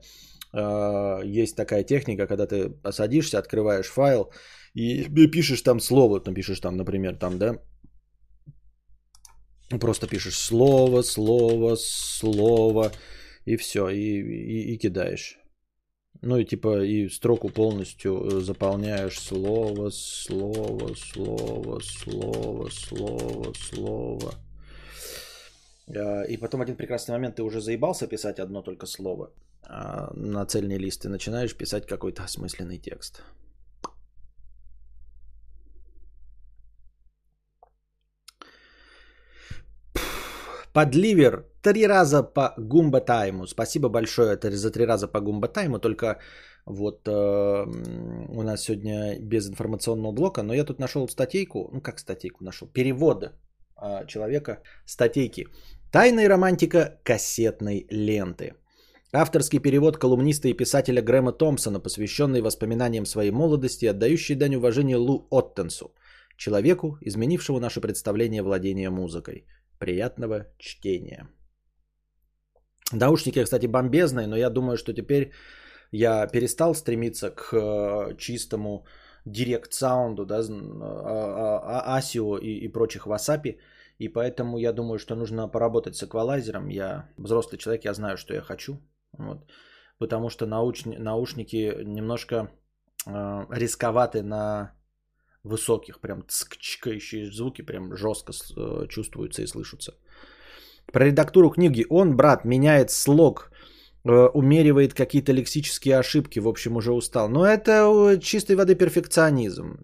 [0.54, 4.32] э, есть такая техника, когда ты садишься, открываешь файл
[4.72, 7.58] и пишешь там слово, там пишешь там, например, там, да,
[9.78, 12.92] просто пишешь слово, слово, слово,
[13.44, 15.38] и все, и, и, и кидаешь.
[16.22, 24.34] Ну и типа и строку полностью э, заполняешь слово, слово, слово, слово, слово, слово.
[25.96, 30.44] А, и потом один прекрасный момент ты уже заебался писать одно только слово а, на
[30.44, 33.22] цельный лист и начинаешь писать какой-то осмысленный текст.
[40.72, 43.46] Подливер три раза по гумба тайму.
[43.46, 45.78] Спасибо большое это за три раза по гумба тайму.
[45.78, 46.18] Только
[46.64, 47.66] вот э,
[48.28, 52.68] у нас сегодня без информационного блока, но я тут нашел статейку, ну как статейку нашел,
[52.68, 53.32] перевода
[53.82, 55.46] э, человека статейки.
[55.90, 58.54] Тайная романтика кассетной ленты.
[59.12, 65.26] Авторский перевод колумниста и писателя Грэма Томпсона, посвященный воспоминаниям своей молодости, отдающий дань уважения Лу
[65.32, 65.92] Оттенсу,
[66.36, 69.44] человеку, изменившему наше представление владения музыкой.
[69.80, 71.26] Приятного чтения.
[72.92, 75.32] Наушники, кстати, бомбезные, но я думаю, что теперь
[75.92, 78.84] я перестал стремиться к э, чистому
[79.24, 83.58] директ саунду, да, ASIO а, и, и прочих васапи,
[83.98, 86.68] и поэтому я думаю, что нужно поработать с эквалайзером.
[86.68, 88.80] Я взрослый человек, я знаю, что я хочу,
[89.18, 89.50] вот,
[89.98, 90.84] потому что науч...
[90.84, 92.50] наушники немножко
[93.06, 94.72] э, рисковаты на
[95.44, 99.92] высоких, прям цкчкающие звуки, прям жестко э, чувствуются и слышатся.
[100.92, 101.86] Про редактуру книги.
[101.88, 103.50] Он, брат, меняет слог,
[104.04, 107.28] э, умеривает какие-то лексические ошибки, в общем, уже устал.
[107.28, 109.78] Но это э, чистой воды перфекционизм.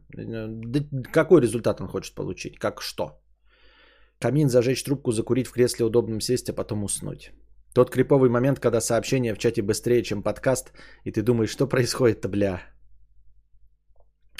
[1.13, 2.59] Какой результат он хочет получить?
[2.59, 3.21] Как что?
[4.19, 7.33] Камин, зажечь трубку, закурить в кресле, удобным сесть, а потом уснуть.
[7.75, 10.73] Тот криповый момент, когда сообщение в чате быстрее, чем подкаст,
[11.05, 12.63] и ты думаешь, что происходит-то, бля.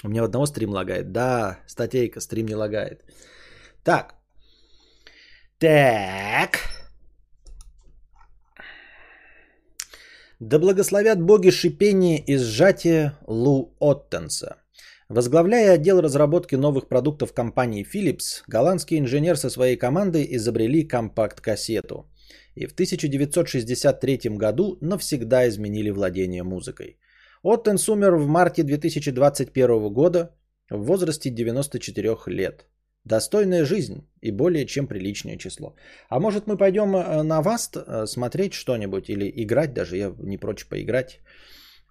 [0.03, 1.11] У меня одного стрим лагает.
[1.11, 3.03] Да, статейка, стрим не лагает.
[3.83, 4.15] Так.
[5.59, 6.59] Так.
[10.39, 14.57] Да благословят боги шипение и сжатие Лу Оттенса.
[15.09, 22.05] Возглавляя отдел разработки новых продуктов компании Philips, голландский инженер со своей командой изобрели компакт-кассету.
[22.55, 26.97] И в 1963 году навсегда изменили владение музыкой.
[27.43, 30.31] Оттенс умер в марте 2021 года
[30.69, 32.65] в возрасте 94 лет.
[33.05, 35.75] Достойная жизнь и более чем приличное число.
[36.09, 40.37] А может мы пойдем э, на вас э, смотреть что-нибудь или играть даже, я не
[40.37, 41.21] прочь поиграть,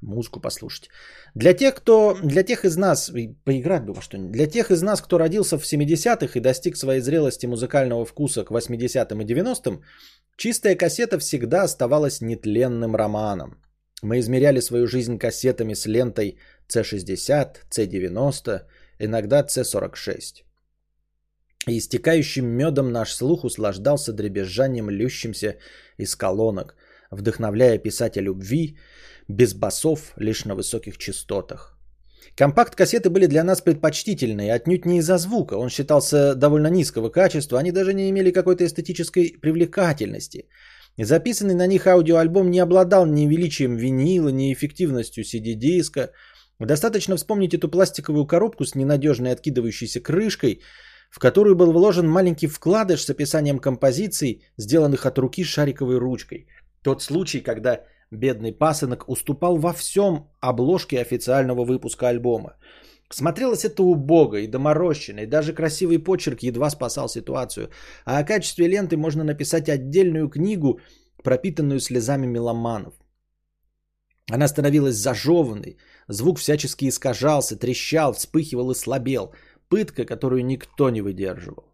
[0.03, 0.91] музыку послушать.
[1.35, 3.11] Для тех, кто, для тех из нас,
[3.45, 7.01] поиграть бы во что-нибудь, для тех из нас, кто родился в 70-х и достиг своей
[7.01, 9.83] зрелости музыкального вкуса к 80-м и 90-м,
[10.37, 13.57] чистая кассета всегда оставалась нетленным романом.
[14.03, 18.61] Мы измеряли свою жизнь кассетами с лентой C60, C90,
[18.99, 20.45] иногда C46.
[21.69, 25.57] И истекающим медом наш слух услаждался дребезжанием лющимся
[25.99, 26.77] из колонок,
[27.11, 28.77] вдохновляя писателя любви
[29.29, 31.73] без басов, лишь на высоких частотах.
[32.37, 35.55] Компакт-кассеты были для нас предпочтительны, отнюдь не из-за звука.
[35.55, 40.49] Он считался довольно низкого качества, они даже не имели какой-то эстетической привлекательности–
[40.99, 46.13] Записанный на них аудиоальбом не обладал ни величием винила, ни эффективностью CD-диска.
[46.59, 50.63] Достаточно вспомнить эту пластиковую коробку с ненадежной откидывающейся крышкой,
[51.11, 56.47] в которую был вложен маленький вкладыш с описанием композиций, сделанных от руки шариковой ручкой.
[56.83, 57.81] Тот случай, когда
[58.11, 62.57] бедный пасынок уступал во всем обложке официального выпуска альбома.
[63.11, 67.71] Смотрелось это убого и доморощенно, и даже красивый почерк едва спасал ситуацию.
[68.05, 70.81] А о качестве ленты можно написать отдельную книгу
[71.23, 72.95] пропитанную слезами меломанов.
[74.33, 75.77] Она становилась зажеванной,
[76.09, 79.33] звук всячески искажался, трещал, вспыхивал и слабел.
[79.69, 81.65] Пытка, которую никто не выдерживал.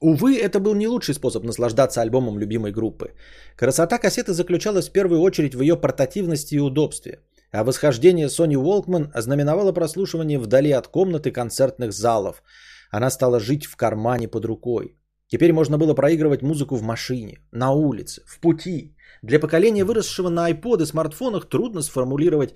[0.00, 3.14] Увы, это был не лучший способ наслаждаться альбомом любимой группы.
[3.56, 7.20] Красота кассеты заключалась в первую очередь в ее портативности и удобстве,
[7.52, 12.42] а восхождение Sony Walkman ознаменовало прослушивание вдали от комнаты концертных залов.
[12.90, 14.96] Она стала жить в кармане под рукой.
[15.28, 18.96] Теперь можно было проигрывать музыку в машине, на улице, в пути.
[19.22, 22.54] Для поколения, выросшего на iPod и смартфонах, трудно сформулировать,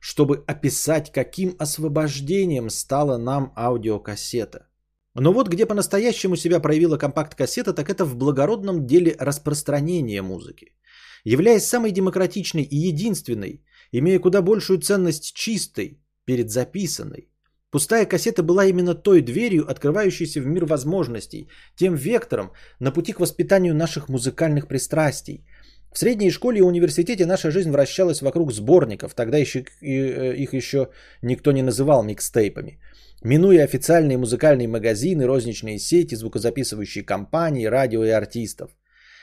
[0.00, 4.68] чтобы описать, каким освобождением стала нам аудиокассета.
[5.14, 10.76] Но вот где по-настоящему себя проявила компакт-кассета, так это в благородном деле распространения музыки.
[11.24, 17.28] Являясь самой демократичной и единственной, имея куда большую ценность чистой перед записанной,
[17.70, 23.20] пустая кассета была именно той дверью, открывающейся в мир возможностей, тем вектором на пути к
[23.20, 25.44] воспитанию наших музыкальных пристрастий.
[25.92, 30.88] В средней школе и университете наша жизнь вращалась вокруг сборников, тогда еще, э, их еще
[31.22, 32.78] никто не называл микстейпами–
[33.24, 38.70] минуя официальные музыкальные магазины, розничные сети, звукозаписывающие компании, радио и артистов.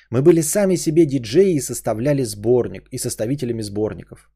[0.10, 4.30] Мы были сами себе диджеи и составляли сборник, и составителями сборников.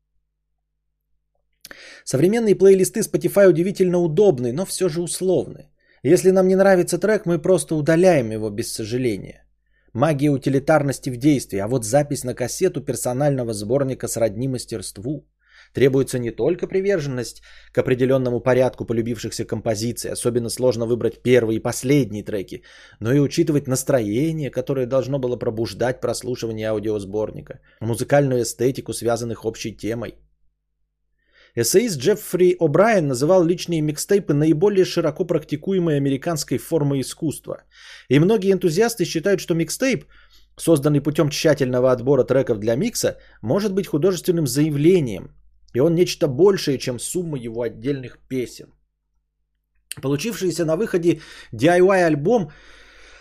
[2.03, 5.69] Современные плейлисты Spotify удивительно удобны, но все же условны.
[6.03, 9.45] Если нам не нравится трек, мы просто удаляем его без сожаления.
[9.93, 15.27] Магия утилитарности в действии, а вот запись на кассету персонального сборника сродни мастерству–
[15.73, 22.23] Требуется не только приверженность к определенному порядку полюбившихся композиций, особенно сложно выбрать первые и последние
[22.23, 22.63] треки,
[22.99, 30.15] но и учитывать настроение, которое должно было пробуждать прослушивание аудиосборника, музыкальную эстетику, связанных общей темой.
[31.61, 37.63] Эссеист Джеффри О'Брайен называл личные микстейпы наиболее широко практикуемой американской формой искусства.
[38.07, 40.05] И многие энтузиасты считают, что микстейп,
[40.55, 45.35] созданный путем тщательного отбора треков для микса, может быть художественным заявлением,
[45.73, 48.67] и он нечто большее, чем сумма его отдельных песен.
[50.01, 51.19] Получившийся на выходе
[51.53, 52.51] DIY-альбом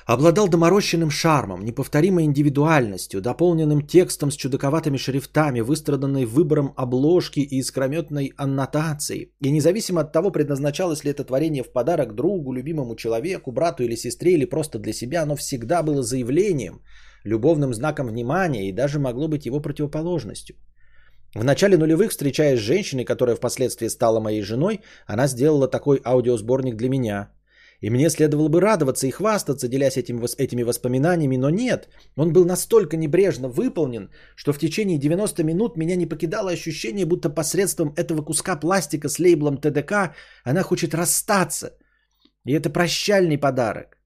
[0.08, 8.32] обладал доморощенным шармом, неповторимой индивидуальностью, дополненным текстом с чудаковатыми шрифтами, выстраданной выбором обложки и искрометной
[8.38, 9.34] аннотацией.
[9.42, 13.96] И независимо от того, предназначалось ли это творение в подарок другу, любимому человеку, брату или
[13.96, 16.80] сестре, или просто для себя, оно всегда было заявлением,
[17.24, 20.56] любовным знаком внимания и даже могло быть его противоположностью–
[21.34, 26.76] в начале нулевых, встречаясь с женщиной, которая впоследствии стала моей женой, она сделала такой аудиосборник
[26.76, 27.28] для меня.
[27.80, 31.88] И мне следовало бы радоваться и хвастаться, делясь этим, этими воспоминаниями, но нет.
[32.16, 37.30] Он был настолько небрежно выполнен, что в течение 90 минут меня не покидало ощущение, будто
[37.30, 40.14] посредством этого куска пластика с лейблом ТДК
[40.44, 41.70] она хочет расстаться.
[42.44, 43.98] И это прощальный подарок.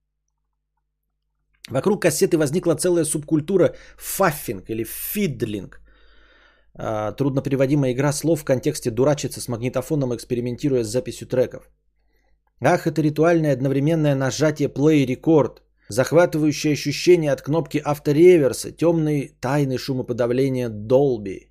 [1.70, 5.80] Вокруг кассеты возникла целая субкультура фаффинг или фидлинг.
[6.74, 11.70] А, трудно переводимая игра слов в контексте дурачиться с магнитофоном, экспериментируя с записью треков.
[12.64, 20.68] Ах, это ритуальное одновременное нажатие play record, захватывающее ощущение от кнопки автореверса, темные тайны шумоподавления
[20.68, 21.48] Dolby.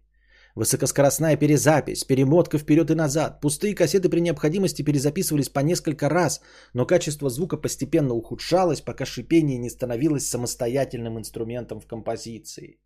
[0.55, 3.41] Высокоскоростная перезапись, перемотка вперед и назад.
[3.41, 6.41] Пустые кассеты при необходимости перезаписывались по несколько раз,
[6.73, 12.79] но качество звука постепенно ухудшалось, пока шипение не становилось самостоятельным инструментом в композиции.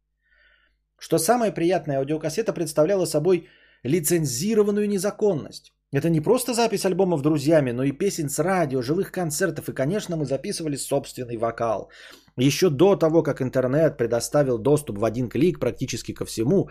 [0.98, 3.48] Что самое приятное, аудиокассета представляла собой
[3.84, 5.75] лицензированную незаконность.
[5.96, 9.70] Это не просто запись альбомов друзьями, но и песен с радио, живых концертов.
[9.70, 11.90] И, конечно, мы записывали собственный вокал.
[12.36, 16.70] Еще до того, как интернет предоставил доступ в один клик практически ко всему,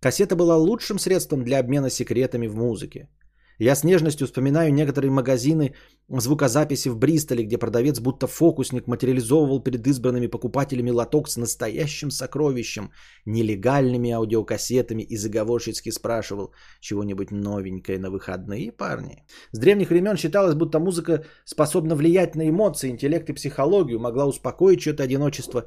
[0.00, 3.08] кассета была лучшим средством для обмена секретами в музыке.
[3.62, 5.74] Я с нежностью вспоминаю некоторые магазины
[6.08, 12.90] звукозаписи в Бристоле, где продавец будто фокусник материализовывал перед избранными покупателями лоток с настоящим сокровищем,
[13.24, 19.24] нелегальными аудиокассетами и заговорщицки спрашивал чего-нибудь новенькое на выходные, парни.
[19.52, 24.80] С древних времен считалось, будто музыка способна влиять на эмоции, интеллект и психологию, могла успокоить
[24.80, 25.66] чье-то одиночество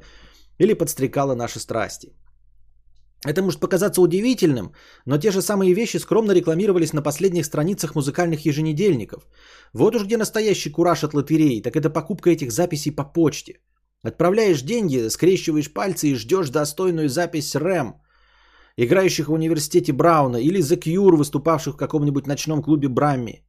[0.58, 2.12] или подстрекала наши страсти.
[3.26, 4.72] Это может показаться удивительным,
[5.04, 9.26] но те же самые вещи скромно рекламировались на последних страницах музыкальных еженедельников.
[9.72, 13.58] Вот уж где настоящий кураж от лотереи, так это покупка этих записей по почте.
[14.02, 17.96] Отправляешь деньги, скрещиваешь пальцы и ждешь достойную запись рэм,
[18.76, 23.45] играющих в университете Брауна или The Cure, выступавших в каком-нибудь ночном клубе Брамми.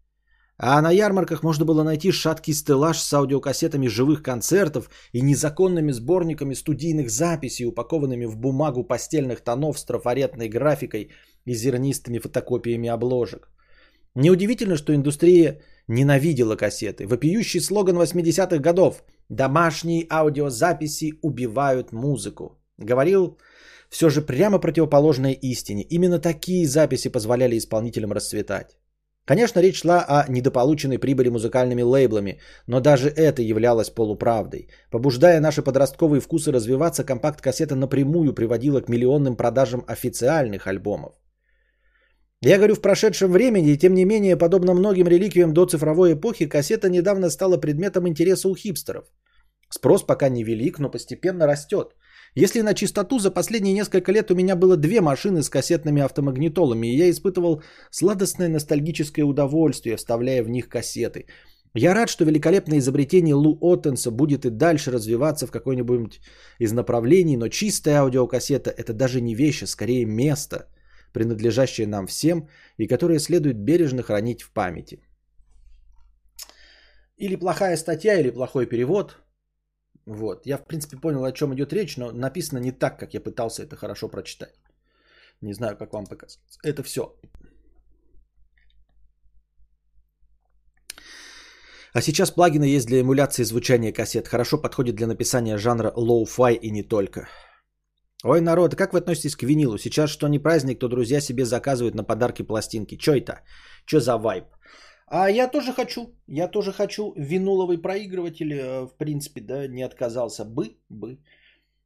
[0.60, 6.56] А на ярмарках можно было найти шаткий стеллаж с аудиокассетами живых концертов и незаконными сборниками
[6.56, 11.12] студийных записей, упакованными в бумагу постельных тонов с трафаретной графикой
[11.46, 13.50] и зернистыми фотокопиями обложек.
[14.16, 17.06] Неудивительно, что индустрия ненавидела кассеты.
[17.06, 22.60] Вопиющий слоган 80-х годов «Домашние аудиозаписи убивают музыку».
[22.80, 23.38] Говорил
[23.90, 25.84] все же прямо противоположное истине.
[25.84, 28.76] Именно такие записи позволяли исполнителям расцветать.
[29.28, 34.70] Конечно, речь шла о недополученной прибыли музыкальными лейблами, но даже это являлось полуправдой.
[34.90, 41.12] Побуждая наши подростковые вкусы развиваться, компакт-кассета напрямую приводила к миллионным продажам официальных альбомов.
[42.42, 46.48] Я говорю в прошедшем времени, и тем не менее, подобно многим реликвиям до цифровой эпохи,
[46.48, 49.06] кассета недавно стала предметом интереса у хипстеров.
[49.70, 51.96] Спрос пока не велик, но постепенно растет.
[52.38, 56.88] Если на чистоту, за последние несколько лет у меня было две машины с кассетными автомагнитолами,
[56.88, 61.26] и я испытывал сладостное ностальгическое удовольствие, вставляя в них кассеты.
[61.74, 66.20] Я рад, что великолепное изобретение Лу Оттенса будет и дальше развиваться в какой-нибудь
[66.60, 70.68] из направлений, но чистая аудиокассета– это даже не вещь, а скорее место,
[71.14, 75.00] принадлежащее нам всем и которое следует бережно хранить в памяти.
[77.18, 79.18] Или плохая статья, или плохой перевод–
[80.08, 80.46] вот.
[80.46, 83.64] Я, в принципе, понял, о чем идет речь, но написано не так, как я пытался
[83.64, 84.54] это хорошо прочитать.
[85.42, 86.40] Не знаю, как вам показать.
[86.64, 87.02] Это все.
[91.94, 94.28] А сейчас плагины есть для эмуляции звучания кассет.
[94.28, 97.28] Хорошо подходит для написания жанра lo-fi и не только.
[98.24, 99.78] Ой, народ, как вы относитесь к винилу?
[99.78, 102.98] Сейчас что не праздник, то друзья себе заказывают на подарки пластинки.
[102.98, 103.42] Че это?
[103.86, 104.46] Че за вайб?
[105.08, 110.44] А я тоже хочу, я тоже хочу виниловый проигрыватель, э, в принципе, да, не отказался
[110.44, 111.18] бы, бы.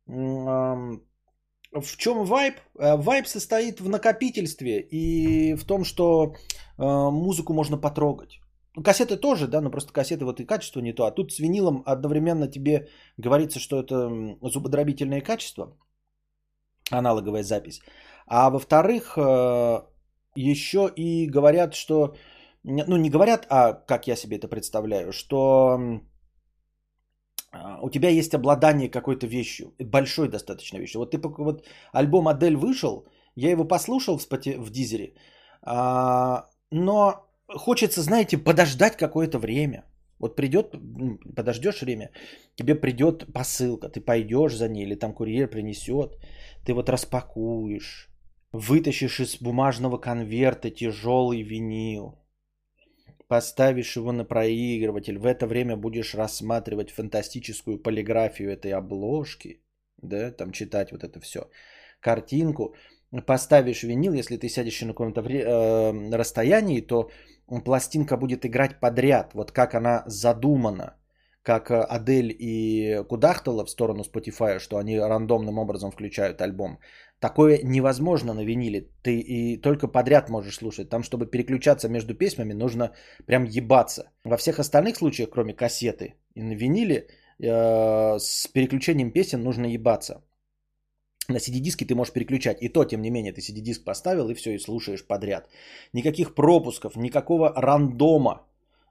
[0.08, 2.56] В чем вайп?
[2.80, 6.34] Э, вайп состоит в накопительстве и в том, что
[6.80, 8.40] э, музыку можно потрогать.
[8.76, 11.06] Ну, кассеты тоже, да, но просто кассеты вот и качество не то.
[11.06, 14.10] А тут с винилом одновременно тебе говорится, что это
[14.42, 15.78] зубодробительное качество,
[16.90, 17.82] аналоговая запись.
[18.26, 19.18] А во-вторых,
[20.36, 22.16] еще и говорят, что
[22.64, 25.80] ну не говорят, а как я себе это представляю, что
[27.52, 31.00] а, у тебя есть обладание какой-то вещью, большой достаточно вещью.
[31.00, 35.14] Вот ты вот альбом Адель вышел, я его послушал в, споти, в Дизере,
[35.62, 39.84] а, но хочется, знаете, подождать какое-то время.
[40.20, 40.76] Вот придет,
[41.36, 42.12] подождешь время,
[42.56, 46.20] тебе придет посылка, ты пойдешь за ней, или там курьер принесет,
[46.64, 48.08] ты вот распакуешь,
[48.52, 52.21] вытащишь из бумажного конверта тяжелый винил,
[53.32, 59.62] поставишь его на проигрыватель, в это время будешь рассматривать фантастическую полиграфию этой обложки,
[60.02, 61.40] да, там читать вот это все,
[62.02, 62.76] картинку,
[63.26, 67.10] поставишь винил, если ты сядешь на каком-то э, расстоянии, то
[67.64, 70.98] пластинка будет играть подряд, вот как она задумана,
[71.42, 76.80] как Адель и Кудахтала в сторону Spotify, что они рандомным образом включают альбом.
[77.22, 78.88] Такое невозможно на виниле.
[79.04, 80.90] Ты и только подряд можешь слушать.
[80.90, 82.92] Там, чтобы переключаться между песнями, нужно
[83.28, 84.10] прям ебаться.
[84.24, 87.06] Во всех остальных случаях, кроме кассеты и на виниле,
[87.40, 90.24] э, с переключением песен нужно ебаться.
[91.28, 92.58] На CD-диске ты можешь переключать.
[92.62, 95.48] И то, тем не менее, ты CD-диск поставил и все, и слушаешь подряд.
[95.94, 98.48] Никаких пропусков, никакого рандома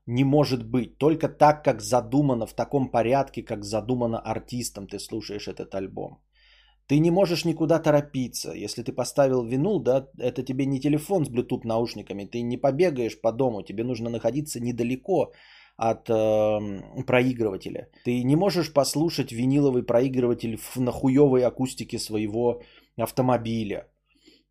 [0.07, 0.99] не может быть.
[0.99, 6.21] Только так, как задумано, в таком порядке, как задумано артистом, ты слушаешь этот альбом.
[6.91, 8.53] Ты не можешь никуда торопиться.
[8.53, 12.25] Если ты поставил винул, да, это тебе не телефон с Bluetooth наушниками.
[12.25, 13.63] Ты не побегаешь по дому.
[13.63, 15.33] Тебе нужно находиться недалеко
[15.77, 17.87] от э, проигрывателя.
[18.05, 22.61] Ты не можешь послушать виниловый проигрыватель в нахуевой акустике своего
[22.97, 23.87] автомобиля.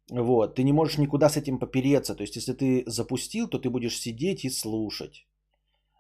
[0.10, 0.56] Вот.
[0.56, 2.16] Ты не можешь никуда с этим попереться.
[2.16, 5.28] То есть, если ты запустил, то ты будешь сидеть и слушать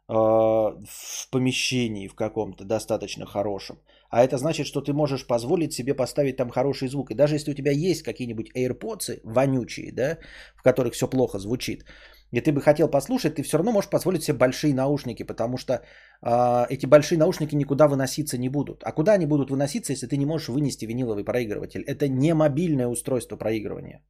[0.07, 3.77] э, в помещении в каком-то достаточно хорошем.
[4.10, 7.12] А это значит, что ты можешь позволить себе поставить там хороший звук.
[7.12, 10.18] И даже если у тебя есть какие-нибудь AirPods вонючие, да,
[10.55, 11.86] в которых все плохо звучит,
[12.32, 15.74] и ты бы хотел послушать, ты все равно можешь позволить себе большие наушники, потому что
[15.74, 18.84] э, эти большие наушники никуда выноситься не будут.
[18.84, 21.82] А куда они будут выноситься, если ты не можешь вынести виниловый проигрыватель?
[21.82, 24.01] Это не мобильное устройство проигрывания.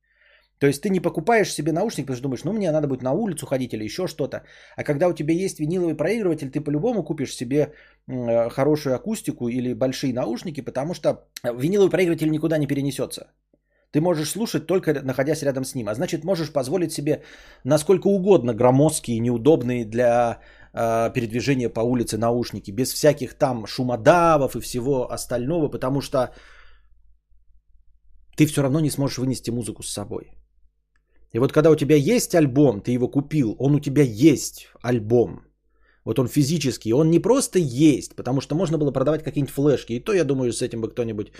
[0.59, 3.13] То есть ты не покупаешь себе наушник, потому что думаешь, ну мне надо будет на
[3.13, 4.43] улицу ходить или еще что-то.
[4.75, 7.73] А когда у тебя есть виниловый проигрыватель, ты по-любому купишь себе
[8.07, 13.31] э, хорошую акустику или большие наушники, потому что виниловый проигрыватель никуда не перенесется.
[13.91, 15.87] Ты можешь слушать только находясь рядом с ним.
[15.87, 17.23] А значит, можешь позволить себе
[17.63, 20.41] насколько угодно громоздкие, неудобные для
[20.73, 26.33] э, передвижения по улице наушники, без всяких там шумодавов и всего остального, потому что
[28.35, 30.38] ты все равно не сможешь вынести музыку с собой.
[31.33, 35.41] И вот когда у тебя есть альбом, ты его купил, он у тебя есть альбом.
[36.05, 39.93] Вот он физический, он не просто есть, потому что можно было продавать какие-нибудь флешки.
[39.93, 41.31] И то, я думаю, с этим бы кто-нибудь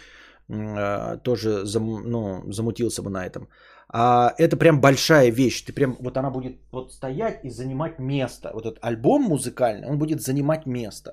[0.50, 3.48] э, тоже зам, ну, замутился бы на этом.
[3.92, 5.64] А это прям большая вещь.
[5.66, 8.52] Ты прям, вот она будет вот стоять и занимать место.
[8.54, 11.12] Вот этот альбом музыкальный, он будет занимать место.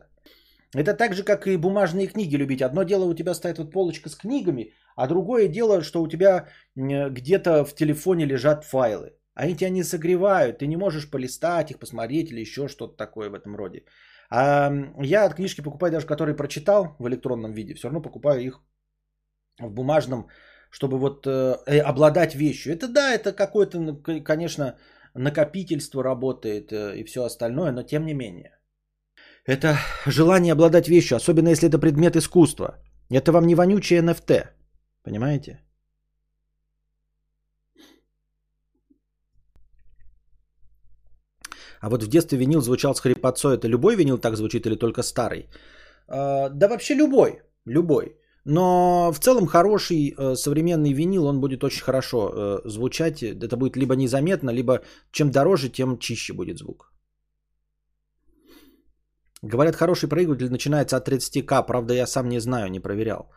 [0.75, 2.63] Это так же, как и бумажные книги любить.
[2.63, 6.49] Одно дело у тебя стоит вот полочка с книгами, а другое дело, что у тебя
[6.77, 9.13] где-то в телефоне лежат файлы.
[9.35, 13.35] Они тебя не согревают, ты не можешь полистать их, посмотреть или еще что-то такое в
[13.35, 13.85] этом роде.
[14.31, 18.61] А я от книжки покупаю даже, которые прочитал в электронном виде, все равно покупаю их
[19.61, 20.29] в бумажном,
[20.71, 22.73] чтобы вот э, э обладать вещью.
[22.73, 23.95] Это да, это какое-то,
[24.25, 24.79] конечно,
[25.15, 28.56] накопительство работает э, и все остальное, но тем не менее.
[29.47, 32.79] Это желание обладать вещью, особенно если это предмет искусства.
[33.11, 34.49] Это вам не вонючий NFT.
[35.05, 35.61] Понимаете?
[41.81, 43.55] А вот в детстве винил звучал с хрипотцой.
[43.55, 45.47] Это любой винил так звучит или только старый?
[46.09, 47.43] А, да вообще любой.
[47.67, 48.17] Любой.
[48.45, 53.23] Но в целом хороший э, современный винил, он будет очень хорошо э, звучать.
[53.23, 56.96] Это будет либо незаметно, либо чем дороже, тем чище будет звук.
[59.53, 61.67] Говорят, хороший проигрыватель начинается от 30к.
[61.67, 63.31] Правда, я сам не знаю, не проверял.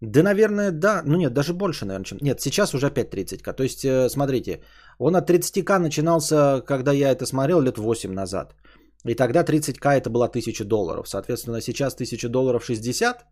[0.00, 1.02] Да, наверное, да.
[1.04, 2.18] Ну нет, даже больше, наверное, чем...
[2.22, 3.56] Нет, сейчас уже опять 30к.
[3.56, 4.62] То есть, э, смотрите,
[4.98, 8.54] он от 30к начинался, когда я это смотрел, лет 8 назад.
[9.08, 11.08] И тогда 30к это было 1000 долларов.
[11.08, 13.26] Соответственно, сейчас 1000 долларов 60.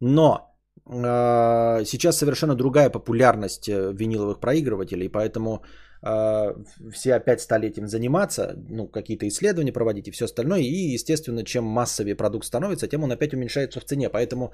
[0.00, 0.56] Но
[0.86, 5.62] э, сейчас совершенно другая популярность э, виниловых проигрывателей, поэтому
[6.02, 10.60] все опять стали этим заниматься, ну, какие-то исследования проводить и все остальное.
[10.60, 14.08] И, естественно, чем массовее продукт становится, тем он опять уменьшается в цене.
[14.08, 14.52] Поэтому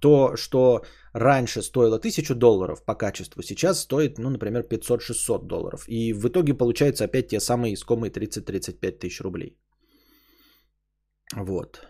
[0.00, 5.84] то, что раньше стоило 1000 долларов по качеству, сейчас стоит, ну, например, 500-600 долларов.
[5.88, 9.56] И в итоге получается опять те самые искомые 30-35 тысяч рублей.
[11.34, 11.80] Вот.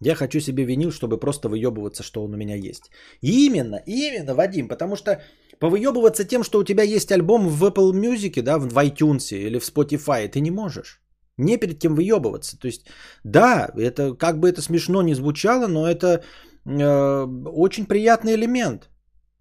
[0.00, 2.90] Я хочу себе винил, чтобы просто выебываться, что он у меня есть.
[3.22, 5.22] Именно, именно, Вадим, потому что
[5.60, 9.64] повыебываться тем, что у тебя есть альбом в Apple Music, да, в iTunes или в
[9.64, 11.00] Spotify, ты не можешь.
[11.38, 12.58] Не перед кем выебываться.
[12.58, 12.86] То есть,
[13.24, 16.22] да, это как бы это смешно не звучало, но это
[16.64, 18.88] э, очень приятный элемент,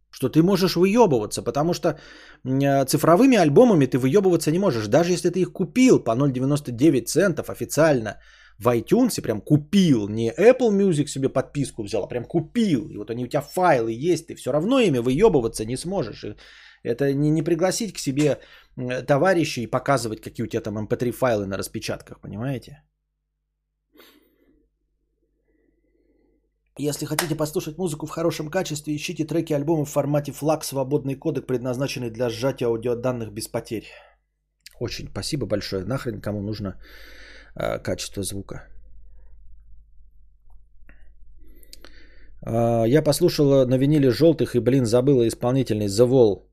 [0.10, 1.99] что ты можешь выебываться, потому что
[2.43, 4.88] э, цифровыми альбомами ты выебываться не можешь.
[4.88, 8.20] Даже если ты их купил по 0,99 центов официально
[8.60, 13.10] в iTunes, прям купил, не Apple Music себе подписку взял, а прям купил, и вот
[13.10, 16.24] они у тебя файлы есть, ты все равно ими выебываться не сможешь.
[16.24, 16.36] И
[16.84, 18.39] это не, не пригласить к себе
[19.08, 22.84] товарища и показывать, какие у тебя там mp3 эм файлы на распечатках, понимаете?
[26.80, 31.45] Если хотите послушать музыку в хорошем качестве, ищите треки альбома в формате FLAC, свободный кодек,
[31.45, 33.86] предназначенный для сжатия аудиоданных без потерь.
[34.80, 35.86] Очень спасибо большое.
[35.86, 36.82] Нахрен кому нужно
[37.56, 38.68] э, качество звука.
[42.45, 46.43] Э, я послушала на виниле желтых и, блин, забыла исполнительный The Wall.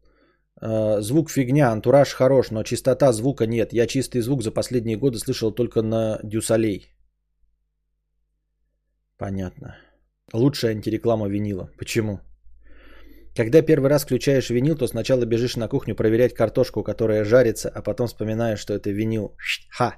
[0.63, 3.73] Э, звук фигня, антураж хорош, но чистота звука нет.
[3.73, 6.93] Я чистый звук за последние годы слышал только на Дюсалей.
[9.19, 9.77] Понятно.
[10.33, 11.71] Лучшая антиреклама винила.
[11.79, 12.21] Почему?
[13.37, 17.83] Когда первый раз включаешь винил, то сначала бежишь на кухню проверять картошку, которая жарится, а
[17.83, 19.37] потом вспоминаешь, что это винил.
[19.71, 19.97] Ха.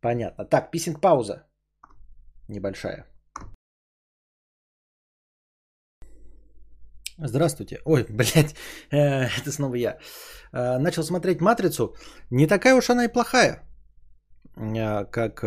[0.00, 0.44] Понятно.
[0.44, 1.46] Так, писинг пауза.
[2.48, 3.06] Небольшая.
[7.26, 7.80] Здравствуйте.
[7.84, 8.54] Ой, блядь,
[8.90, 9.98] э, это снова я.
[10.52, 11.94] Э, начал смотреть «Матрицу».
[12.30, 13.62] Не такая уж она и плохая,
[14.56, 15.40] э, как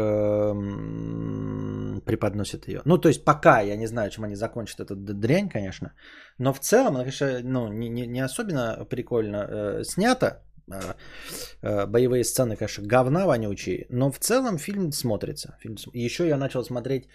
[2.06, 2.82] преподносит ее.
[2.86, 5.94] Ну, то есть пока, я не знаю, чем они закончат эту дрянь, конечно.
[6.38, 10.44] Но в целом, конечно, ну, не, не, не особенно прикольно снято.
[10.68, 13.86] Боевые сцены, конечно, говна вонючие.
[13.90, 15.58] Но в целом фильм смотрится.
[15.60, 15.76] Фильм...
[15.94, 17.08] Еще я начал смотреть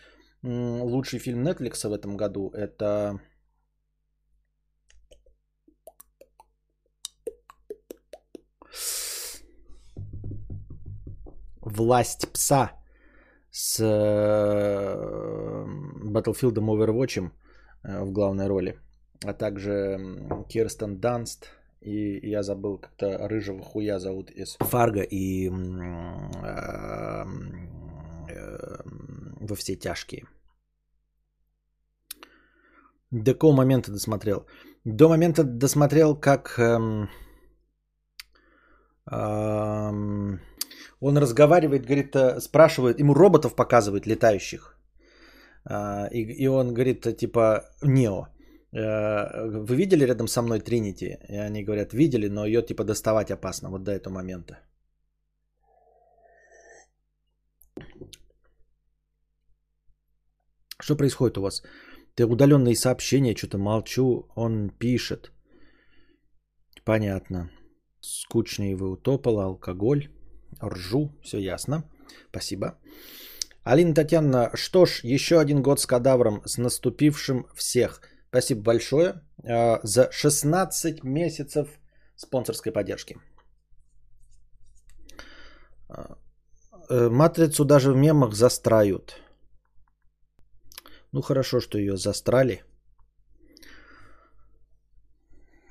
[0.43, 2.51] лучший фильм Netflix в этом году.
[2.55, 3.21] Это
[11.61, 12.73] Власть пса
[13.51, 14.95] с э,
[16.05, 17.31] Battlefield Overwatch
[17.85, 18.79] э, в главной роли,
[19.23, 19.99] а также
[20.49, 21.51] Кирстен Данст
[21.81, 25.51] и я забыл как-то рыжего хуя зовут из Фарго и э,
[29.41, 30.25] во все тяжкие.
[33.11, 34.47] До какого момента досмотрел?
[34.85, 37.09] До момента досмотрел, как эм,
[39.11, 40.41] эм,
[41.01, 44.75] он разговаривает, говорит, э, спрашивает, ему роботов показывает летающих.
[46.13, 48.38] И, он говорит, типа, Нео, э,
[48.73, 51.19] вы видели рядом со мной Тринити?
[51.29, 54.59] И они говорят, видели, но ее типа доставать опасно вот до этого момента.
[60.81, 61.63] Что происходит у вас?
[62.15, 65.33] Ты удаленные сообщения, что-то молчу, он пишет.
[66.85, 67.51] Понятно.
[68.01, 70.09] Скучный вы утопал, алкоголь,
[70.63, 71.83] ржу, все ясно.
[72.31, 72.79] Спасибо.
[73.65, 78.01] Алина Татьяна, что ж, еще один год с кадавром, с наступившим всех.
[78.31, 81.69] Спасибо большое э, за 16 месяцев
[82.17, 83.17] спонсорской поддержки.
[86.91, 89.17] Э, матрицу даже в мемах застрают.
[91.13, 92.63] Ну хорошо, что ее застрали.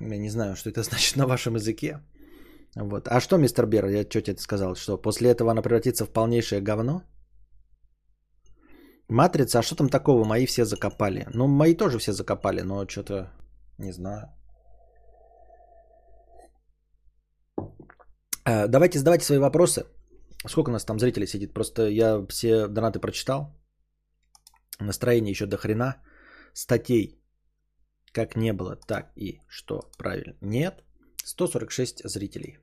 [0.00, 2.00] Я не знаю, что это значит на вашем языке.
[2.74, 3.08] Вот.
[3.08, 6.60] А что, мистер Бер, я что тебе сказал, что после этого она превратится в полнейшее
[6.60, 7.02] говно?
[9.08, 10.24] Матрица, а что там такого?
[10.24, 11.26] Мои все закопали.
[11.34, 13.30] Ну, мои тоже все закопали, но что-то
[13.78, 14.28] не знаю.
[18.44, 19.86] Э, давайте задавайте свои вопросы.
[20.46, 21.54] Сколько у нас там зрителей сидит?
[21.54, 23.54] Просто я все донаты прочитал.
[24.80, 25.96] Настроение еще до хрена.
[26.52, 27.18] Статей
[28.12, 30.36] как не было, так и что правильно.
[30.40, 30.84] Нет.
[31.24, 32.58] 146 зрителей.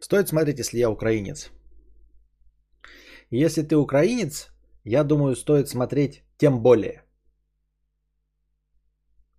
[0.00, 1.50] Стоит смотреть, если я украинец.
[3.30, 4.48] Если ты украинец,
[4.84, 7.02] я думаю, стоит смотреть тем более.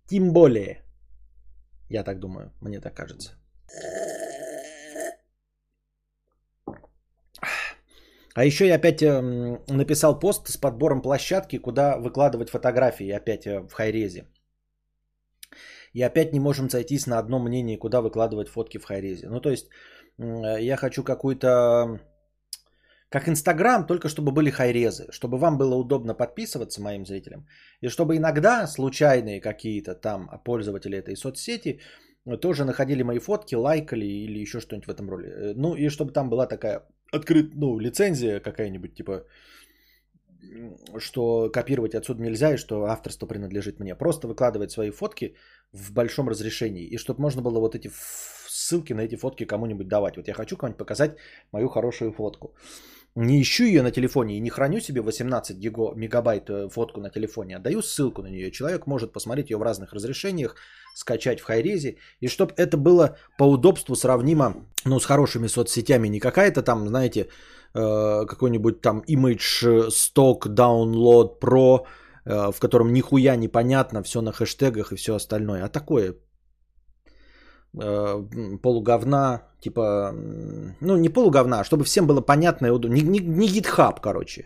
[0.06, 0.84] Тем более.
[1.90, 3.32] Я так думаю, мне так кажется.
[8.34, 13.60] А еще я опять эм, написал пост с подбором площадки, куда выкладывать фотографии опять э,
[13.60, 14.28] в хайрезе.
[15.92, 19.28] И опять не можем сойтись на одном мнении, куда выкладывать фотки в хайрезе.
[19.28, 19.68] Ну, то есть,
[20.18, 22.00] я хочу какую-то...
[23.10, 27.46] Как Инстаграм, только чтобы были хайрезы, чтобы вам было удобно подписываться моим зрителям,
[27.80, 31.80] и чтобы иногда случайные какие-то там пользователи этой соцсети
[32.42, 35.28] тоже находили мои фотки, лайкали или еще что-нибудь в этом роли.
[35.28, 36.82] Э, ну и чтобы там была такая
[37.12, 39.24] открыт, ну, лицензия какая-нибудь, типа,
[40.98, 43.94] что копировать отсюда нельзя и что авторство принадлежит мне.
[43.94, 45.34] Просто выкладывать свои фотки
[45.72, 46.86] в большом разрешении.
[46.86, 47.90] И чтобы можно было вот эти
[48.48, 50.16] ссылки на эти фотки кому-нибудь давать.
[50.16, 51.16] Вот я хочу кому-нибудь показать
[51.52, 52.54] мою хорошую фотку.
[53.14, 57.10] Не ищу ее на телефоне и не храню себе 18 гиго, мегабайт э, фотку на
[57.10, 58.50] телефоне, а даю ссылку на нее.
[58.50, 60.54] Человек может посмотреть ее в разных разрешениях,
[60.94, 61.96] скачать в хайрезе.
[62.20, 64.54] И чтобы это было по удобству сравнимо
[64.84, 66.08] ну, с хорошими соцсетями.
[66.08, 67.28] Не какая-то там, знаете,
[67.74, 71.86] э, какой-нибудь там image stock download pro,
[72.24, 75.64] э, в котором нихуя непонятно, все на хэштегах и все остальное.
[75.64, 76.14] А такое
[77.80, 80.12] э, полуговна, типа,
[80.80, 82.94] ну не полуговна, а чтобы всем было понятно и удобно.
[82.94, 84.42] Не, не, не GitHub, короче.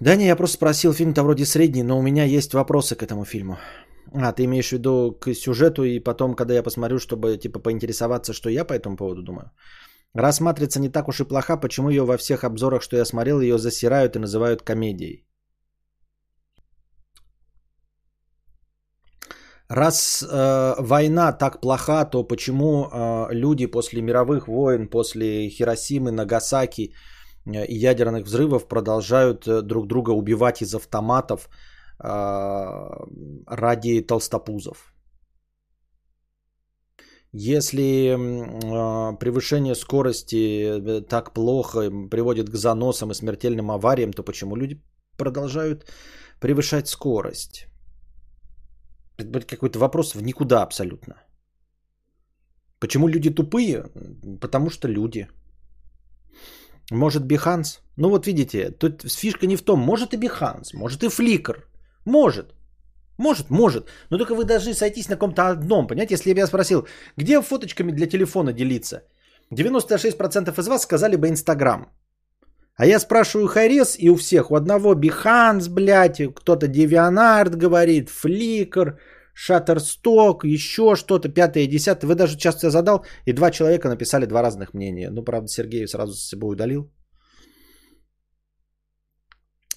[0.00, 3.56] Да я просто спросил, фильм-то вроде средний, но у меня есть вопросы к этому фильму.
[4.12, 8.32] А, ты имеешь в виду к сюжету и потом, когда я посмотрю, чтобы типа поинтересоваться,
[8.32, 9.50] что я по этому поводу думаю?
[10.14, 13.40] Раз «Матрица» не так уж и плоха, почему ее во всех обзорах, что я смотрел,
[13.40, 15.26] ее засирают и называют комедией?
[19.68, 26.92] Раз э, война так плоха, то почему э, люди после мировых войн, после Хиросимы, Нагасаки
[27.46, 31.48] э, ядерных взрывов продолжают э, друг друга убивать из автоматов
[31.98, 32.08] э,
[33.46, 34.92] ради толстопузов?
[37.32, 44.54] Если э, превышение скорости э, так плохо приводит к заносам и смертельным авариям, то почему
[44.54, 44.80] люди
[45.18, 45.90] продолжают
[46.40, 47.66] превышать скорость?
[49.18, 51.14] Это какой-то вопрос в никуда абсолютно.
[52.78, 53.84] Почему люди тупые?
[54.40, 55.28] Потому что люди.
[56.90, 57.80] Может Биханс?
[57.96, 61.68] Ну вот видите, тут фишка не в том, может и Биханс, может и Фликр.
[62.04, 62.54] Может.
[63.18, 63.88] Может, может.
[64.10, 65.86] Но только вы должны сойтись на каком-то одном.
[65.86, 66.86] Понимаете, если я спросил,
[67.16, 69.02] где фоточками для телефона делиться?
[69.50, 71.88] 96% из вас сказали бы Инстаграм.
[72.76, 78.98] А я спрашиваю Харес, и у всех, у одного Behance, блядь, кто-то Devianart говорит, Flickr,
[79.34, 82.08] Shutterstock, еще что-то, пятое, десятое.
[82.08, 85.10] Вы даже часто я задал, и два человека написали два разных мнения.
[85.10, 86.92] Ну, правда, Сергей сразу с собой удалил.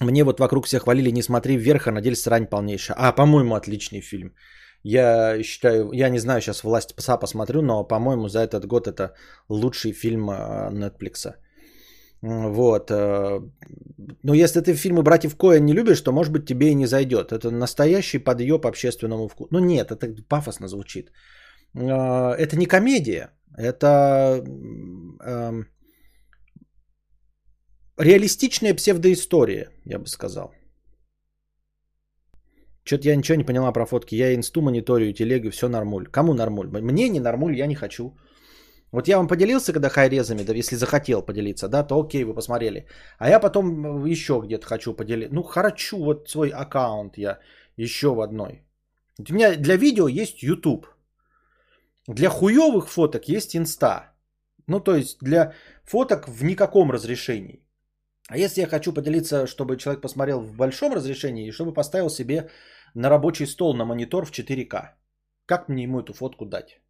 [0.00, 2.96] Мне вот вокруг все хвалили «Не смотри вверх», а на срань полнейшая.
[2.98, 4.34] А, по-моему, отличный фильм.
[4.82, 9.14] Я считаю, я не знаю, сейчас «Власть пса» посмотрю, но, по-моему, за этот год это
[9.48, 11.34] лучший фильм а, Netflix.
[12.22, 12.90] Вот.
[12.90, 13.40] Э,
[14.22, 17.32] но если ты фильмы «Братьев Коэн» не любишь, то, может быть, тебе и не зайдет.
[17.32, 19.48] Это настоящий подъеб общественному вкусу.
[19.52, 21.10] Ну нет, это пафосно звучит.
[21.74, 23.30] Э, это не комедия.
[23.56, 24.44] Это
[25.24, 25.66] эм,
[27.98, 30.52] реалистичная псевдоистория, я бы сказал.
[32.84, 34.14] Что-то я ничего не поняла про фотки.
[34.14, 36.06] Я инсту мониторю, телегу, все нормуль.
[36.06, 36.68] Кому нормуль?
[36.68, 38.16] Мне не нормуль, я не хочу.
[38.92, 42.86] Вот я вам поделился, когда хайрезами, да, если захотел поделиться, да, то окей, вы посмотрели.
[43.18, 45.34] А я потом еще где-то хочу поделиться.
[45.34, 47.38] Ну, хочу вот свой аккаунт я
[47.76, 48.64] еще в одной.
[49.28, 50.86] У меня для видео есть YouTube.
[52.08, 54.12] Для хуевых фоток есть инста.
[54.66, 55.52] Ну, то есть для
[55.84, 57.64] фоток в никаком разрешении.
[58.28, 62.50] А если я хочу поделиться, чтобы человек посмотрел в большом разрешении, и чтобы поставил себе
[62.94, 64.94] на рабочий стол на монитор в 4К,
[65.46, 66.80] как мне ему эту фотку дать?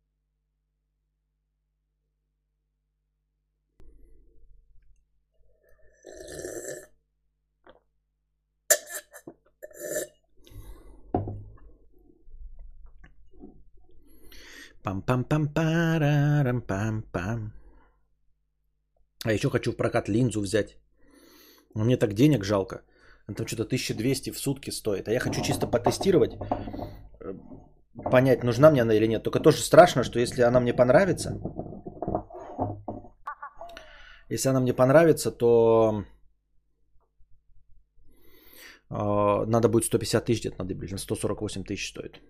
[14.85, 17.53] Пам-пам-пам-парам-пам-пам.
[19.25, 20.77] А еще хочу в прокат линзу взять.
[21.75, 22.83] Но мне так денег жалко.
[23.37, 25.09] Там что-то 1200 в сутки стоит.
[25.09, 26.33] А я хочу чисто потестировать,
[27.21, 27.35] э,
[28.11, 29.23] понять, нужна мне она или нет.
[29.23, 31.41] Только тоже страшно, что если она мне понравится,
[34.31, 36.05] если она мне понравится, то
[38.91, 42.21] э, надо будет 150 тысяч где-то надо, блин, 148 тысяч стоит.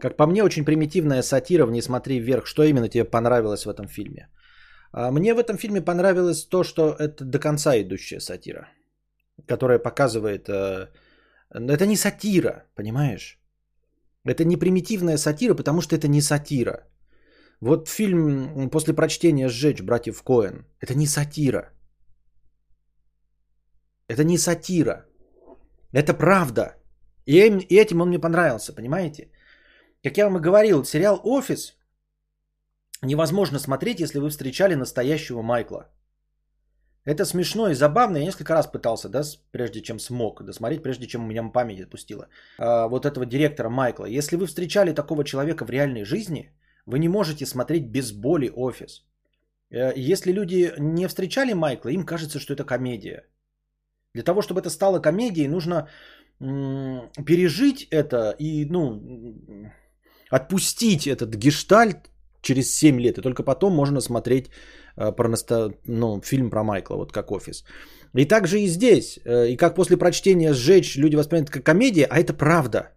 [0.00, 2.46] Как по мне, очень примитивная сатира в «Не смотри вверх».
[2.46, 4.28] Что именно тебе понравилось в этом фильме?
[4.92, 8.68] А, мне в этом фильме понравилось то, что это до конца идущая сатира,
[9.46, 10.48] которая показывает...
[10.48, 10.88] Э,
[11.50, 13.38] это не сатира, понимаешь?
[14.24, 16.86] Это не примитивная сатира, потому что это не сатира.
[17.60, 20.66] Вот фильм после прочтения «Сжечь» братьев Коэн.
[20.80, 21.70] Это не сатира.
[24.08, 25.06] Это не сатира.
[25.92, 26.76] Это правда.
[27.24, 29.30] И этим он мне понравился, понимаете?
[30.02, 31.76] Как я вам и говорил, сериал «Офис»
[33.02, 35.90] невозможно смотреть, если вы встречали настоящего Майкла.
[37.06, 38.18] Это смешно и забавно.
[38.18, 39.22] Я несколько раз пытался, да,
[39.52, 42.28] прежде чем смог досмотреть, прежде чем у меня память отпустила.
[42.58, 44.06] А, вот этого директора Майкла.
[44.06, 46.52] Если вы встречали такого человека в реальной жизни,
[46.84, 49.04] вы не можете смотреть без боли офис.
[49.70, 53.24] Э, если люди не встречали Майкла, им кажется, что это комедия.
[54.14, 55.88] Для того, чтобы это стало комедией, нужно
[56.38, 59.00] пережить это и, ну,
[60.30, 62.10] отпустить этот гештальт
[62.42, 63.18] через 7 лет.
[63.18, 64.50] И только потом можно смотреть
[64.96, 65.72] э, про насто...
[65.86, 67.64] ну, фильм про Майкла, вот как офис.
[68.14, 69.18] И также и здесь.
[69.24, 72.92] Э, и как после прочтения сжечь люди воспринимают как комедия, а это правда.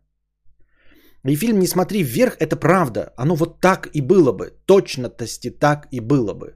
[1.27, 3.13] И фильм «Не смотри вверх»– это правда.
[3.17, 4.51] Оно вот так и было бы.
[4.65, 6.55] Точностности так и было бы.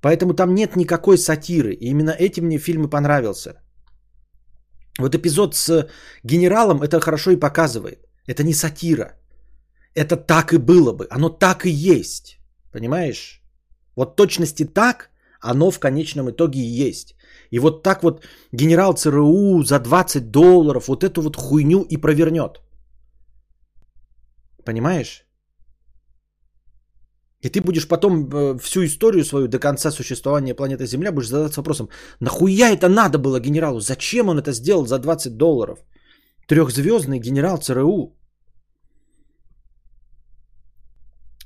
[0.00, 1.72] Поэтому там нет никакой сатиры.
[1.74, 3.54] И именно этим мне фильм и понравился.
[4.98, 5.88] Вот эпизод с
[6.24, 8.01] генералом это хорошо и показывает.
[8.26, 9.16] Это не сатира.
[9.94, 11.06] Это так и было бы.
[11.10, 12.38] Оно так и есть.
[12.72, 13.42] Понимаешь?
[13.96, 15.10] Вот точности так,
[15.40, 17.14] оно в конечном итоге и есть.
[17.50, 22.60] И вот так вот генерал ЦРУ за 20 долларов вот эту вот хуйню и провернет.
[24.64, 25.26] Понимаешь?
[27.42, 31.60] И ты будешь потом э, всю историю свою до конца существования планеты Земля будешь задаться
[31.60, 31.88] вопросом,
[32.20, 33.80] нахуя это надо было генералу?
[33.80, 35.78] Зачем он это сделал за 20 долларов?
[36.46, 38.16] Трехзвездный генерал ЦРУ.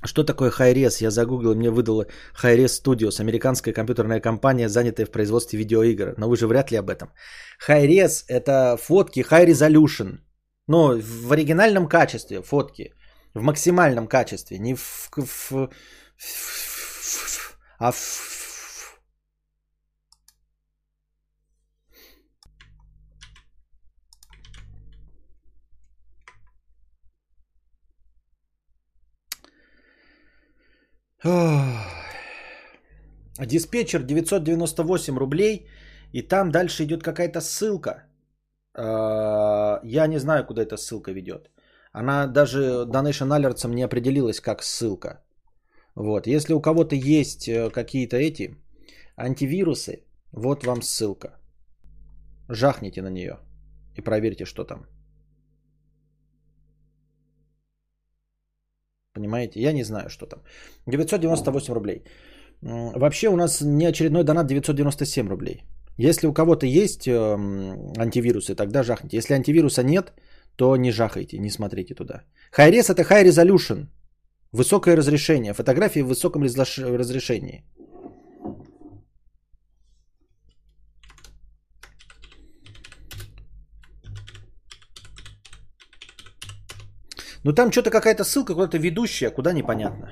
[0.03, 0.97] Что такое Hi-Res?
[1.01, 2.05] Я загуглил, мне выдало
[2.41, 6.13] Hi-Res Studios, американская компьютерная компания, занятая в производстве видеоигр.
[6.17, 7.09] Но вы же вряд ли об этом.
[7.67, 10.19] Hi-Res– это фотки High Resolution.
[10.67, 12.93] Ну, в оригинальном качестве фотки.
[13.33, 14.59] В максимальном качестве.
[14.59, 15.09] Не в...
[15.15, 15.69] в, в,
[16.17, 18.36] в а в
[33.39, 35.67] Диспетчер 998 рублей.
[36.13, 38.03] И там дальше идет какая-то ссылка.
[38.73, 41.49] А, я не знаю, куда эта ссылка ведет.
[41.91, 45.23] Она даже Donation Alerts не определилась как ссылка.
[45.95, 46.27] Вот.
[46.27, 48.55] Если у кого-то есть э, какие-то эти
[49.17, 51.39] антивирусы, вот вам ссылка.
[52.49, 53.39] Жахните на нее
[53.97, 54.85] и проверьте, что там.
[59.17, 59.59] Понимаете?
[59.59, 60.39] Я не знаю, что там.
[60.87, 62.03] 998 рублей.
[62.61, 65.63] Вообще у нас не очередной донат 997 рублей.
[65.97, 69.17] Если у кого-то есть эм, антивирусы, тогда жахните.
[69.17, 70.13] Если антивируса нет,
[70.55, 72.21] то не жахайте, не смотрите туда.
[72.51, 73.87] Хайрес это high resolution.
[74.51, 75.53] Высокое разрешение.
[75.53, 77.63] Фотографии в высоком разрешении.
[87.43, 90.09] Ну там что-то какая-то ссылка, куда-то ведущая, куда непонятно.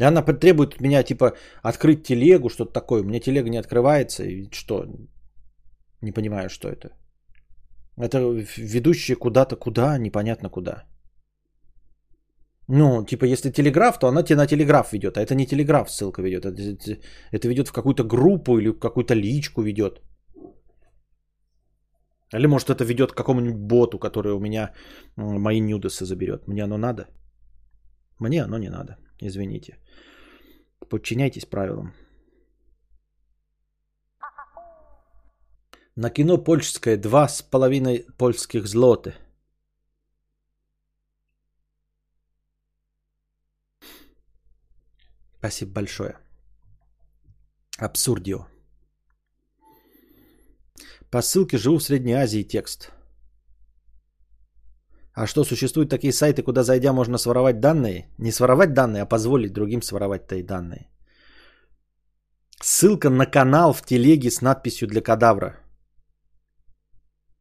[0.00, 3.02] И она требует от меня, типа, открыть телегу, что-то такое.
[3.02, 4.24] У меня телега не открывается.
[4.24, 4.86] И что?
[6.02, 6.90] Не понимаю, что это.
[7.96, 8.18] Это
[8.56, 10.84] ведущие куда-то куда, непонятно куда.
[12.68, 16.22] Ну, типа, если телеграф, то она тебе на телеграф ведет, а это не телеграф ссылка
[16.22, 16.44] ведет.
[16.44, 16.98] Это,
[17.30, 20.00] это ведет в какую-то группу или в какую-то личку ведет.
[22.34, 24.72] Или может это ведет к какому-нибудь боту, который у меня
[25.16, 26.48] мои нюдесы заберет.
[26.48, 27.06] Мне оно надо?
[28.18, 28.96] Мне оно не надо.
[29.20, 29.78] Извините.
[30.90, 31.94] Подчиняйтесь правилам.
[35.96, 39.14] На кино польское два с половиной польских злоты.
[45.38, 46.18] Спасибо большое.
[47.78, 48.53] Абсурдио.
[51.14, 52.90] По ссылке живу в Средней Азии текст.
[55.12, 58.08] А что, существуют такие сайты, куда зайдя можно своровать данные?
[58.18, 60.90] Не своровать данные, а позволить другим своровать твои данные.
[62.60, 65.54] Ссылка на канал в телеге с надписью для кадавра.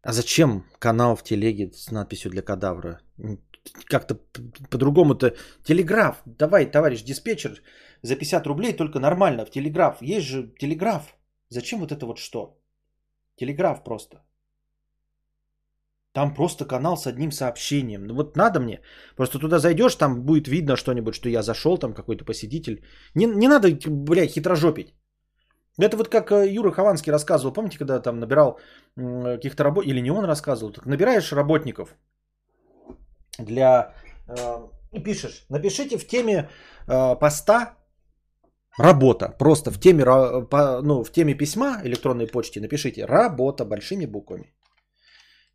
[0.04, 3.00] А зачем канал в телеге с надписью для кадавра?
[3.86, 4.20] Как-то
[4.70, 5.34] по-другому-то.
[5.64, 6.22] Телеграф.
[6.28, 7.64] Давай, товарищ диспетчер,
[8.04, 9.98] за 50 рублей только нормально в телеграф.
[10.02, 11.16] Есть же телеграф.
[11.50, 12.60] Зачем вот это вот что?
[13.44, 14.18] Телеграф просто.
[16.14, 18.06] Там просто канал с одним сообщением.
[18.06, 18.80] Ну вот надо мне.
[19.16, 22.86] Просто туда зайдешь, там будет видно что-нибудь, что я зашел, там какой-то посетитель.
[23.16, 24.94] Не, не надо, блядь, хитрожопить.
[25.82, 27.54] Это вот как э, Юра Хованский рассказывал.
[27.54, 28.60] Помните, когда там набирал
[28.96, 29.86] каких-то работ...
[29.86, 30.72] Или не он рассказывал.
[30.72, 31.96] Так набираешь работников
[33.40, 33.94] для...
[34.28, 34.70] Э,
[35.04, 36.48] пишешь, напишите в теме
[36.88, 37.76] э, поста
[38.78, 39.30] Работа.
[39.40, 40.04] Просто в теме,
[40.84, 44.54] ну, в теме письма электронной почте напишите работа большими буквами.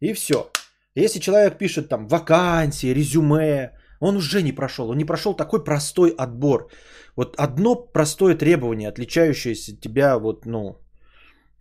[0.00, 0.50] И все.
[0.94, 4.90] Если человек пишет там вакансии, резюме, он уже не прошел.
[4.90, 6.70] Он не прошел такой простой отбор.
[7.16, 10.76] Вот одно простое требование, отличающееся тебя вот, ну,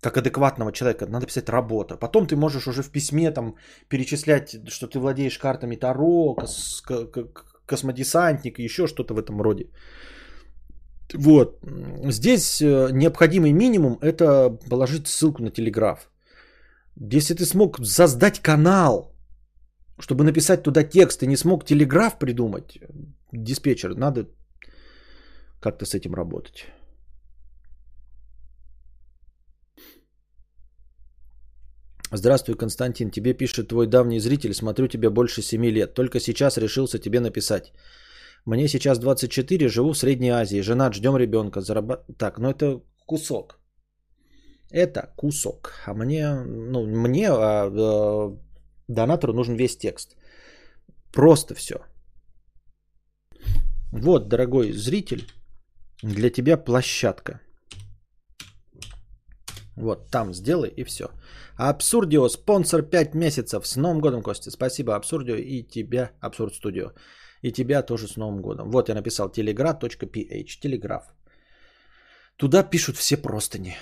[0.02, 1.98] как адекватного человека, надо писать работа.
[1.98, 3.56] Потом ты можешь уже в письме там
[3.90, 6.84] перечислять, что ты владеешь картами Таро, кос-
[7.66, 9.66] космодесантник еще что-то в этом роде.
[11.14, 11.60] Вот.
[12.12, 16.10] Здесь э, необходимый минимум это положить ссылку на Телеграф.
[17.14, 19.14] Если ты смог создать канал,
[20.00, 22.80] чтобы написать туда текст, и не смог Телеграф придумать,
[23.32, 24.28] диспетчер, надо
[25.62, 26.66] как-то с этим работать.
[32.12, 33.12] Здравствуй, Константин.
[33.12, 34.54] Тебе пишет твой давний зритель.
[34.54, 35.94] Смотрю тебя больше 7 лет.
[35.94, 37.74] Только сейчас решился тебе написать.
[38.48, 41.60] Мне сейчас 24, живу в Средней Азии, женат, ждем ребенка.
[41.60, 42.06] Зарабат...
[42.18, 43.60] Так, ну это кусок.
[44.72, 45.74] Это кусок.
[45.86, 48.38] А мне, ну, мне, а, а,
[48.88, 50.16] донатору нужен весь текст.
[51.12, 51.76] Просто все.
[53.92, 55.28] Вот, дорогой зритель,
[56.04, 57.42] для тебя площадка.
[59.76, 61.10] Вот, там сделай и все.
[61.58, 63.68] Абсурдио, спонсор 5 месяцев.
[63.68, 64.52] С Новым годом, Костя.
[64.52, 66.92] Спасибо, Абсурдио и тебя, Абсурд Студио.
[67.42, 68.72] И тебя тоже с Новым годом.
[68.72, 70.60] Вот я написал telegraph.ph.
[70.60, 71.14] Телеграф.
[72.38, 73.76] Туда пишут все простыни.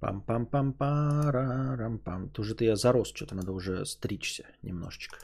[0.00, 5.18] пам пам пам парам пам Тоже ты я зарос, что-то надо уже стричься немножечко.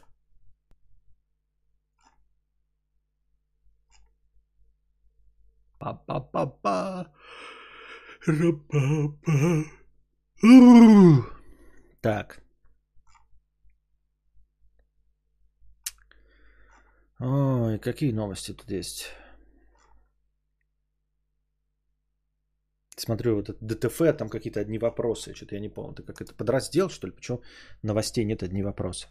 [5.79, 7.07] Па-па-па-па.
[8.27, 9.86] Ра-па-па.
[12.01, 12.43] Так.
[17.19, 19.07] Ой, какие новости тут есть?
[22.99, 25.35] Смотрю, вот это ДТФ, там какие-то одни вопросы.
[25.35, 25.95] Что-то я не помню.
[25.95, 27.13] Ты как это подраздел, что ли?
[27.13, 27.43] Почему
[27.83, 29.09] новостей нет одни вопросы?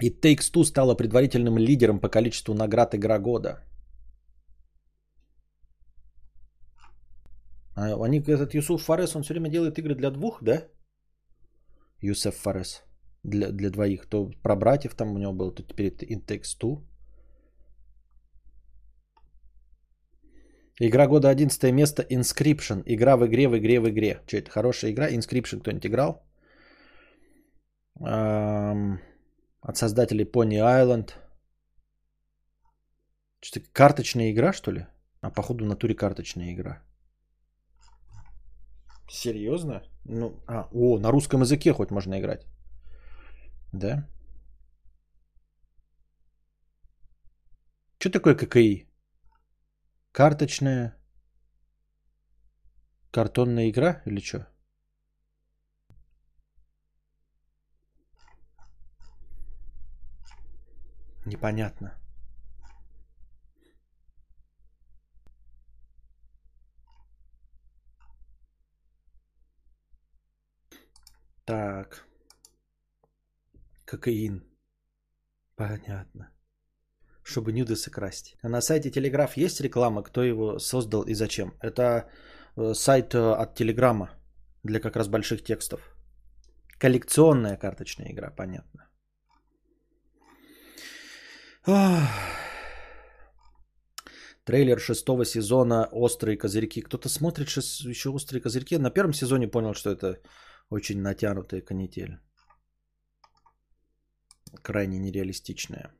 [0.00, 3.64] И Takes Two стала предварительным лидером по количеству наград Игра года.
[7.78, 10.64] Они, этот Юсуф Фарес, он все время делает игры для двух, да?
[12.00, 12.82] Юсеф Фарес.
[13.24, 14.06] Для, для двоих.
[14.06, 16.82] То про братьев там у него был, то теперь это In Takes.
[20.80, 22.82] Игра года 11 место Inscription.
[22.86, 24.22] Игра в игре, в игре, в игре.
[24.26, 25.10] Что это, хорошая игра?
[25.10, 26.22] Inscription кто-нибудь играл?
[28.00, 29.00] Эм,
[29.60, 31.12] от создателей Pony Island.
[33.40, 34.86] Что-то карточная игра, что ли?
[35.20, 36.87] А походу в натуре карточная игра.
[39.10, 39.82] Серьезно?
[40.04, 42.46] Ну, а, о, на русском языке хоть можно играть.
[43.72, 44.06] Да?
[47.98, 48.86] Что такое ККИ?
[50.12, 50.94] Карточная
[53.10, 54.46] картонная игра или что?
[61.24, 61.98] Непонятно.
[73.84, 74.42] Кокаин.
[75.56, 76.30] Понятно.
[77.22, 78.36] Чтобы нюдесы красть.
[78.42, 81.52] А на сайте Телеграф есть реклама, кто его создал и зачем?
[81.60, 82.08] Это
[82.56, 84.10] э, сайт э, от Телеграма
[84.62, 85.80] для как раз больших текстов.
[86.78, 88.88] Коллекционная карточная игра, понятно.
[94.44, 96.80] Трейлер шестого сезона «Острые козырьки».
[96.80, 98.78] Кто-то смотрит еще «Острые козырьки».
[98.78, 100.18] На первом сезоне понял, что это
[100.70, 102.18] очень натянутая канитель.
[104.62, 105.92] Крайне нереалистичная.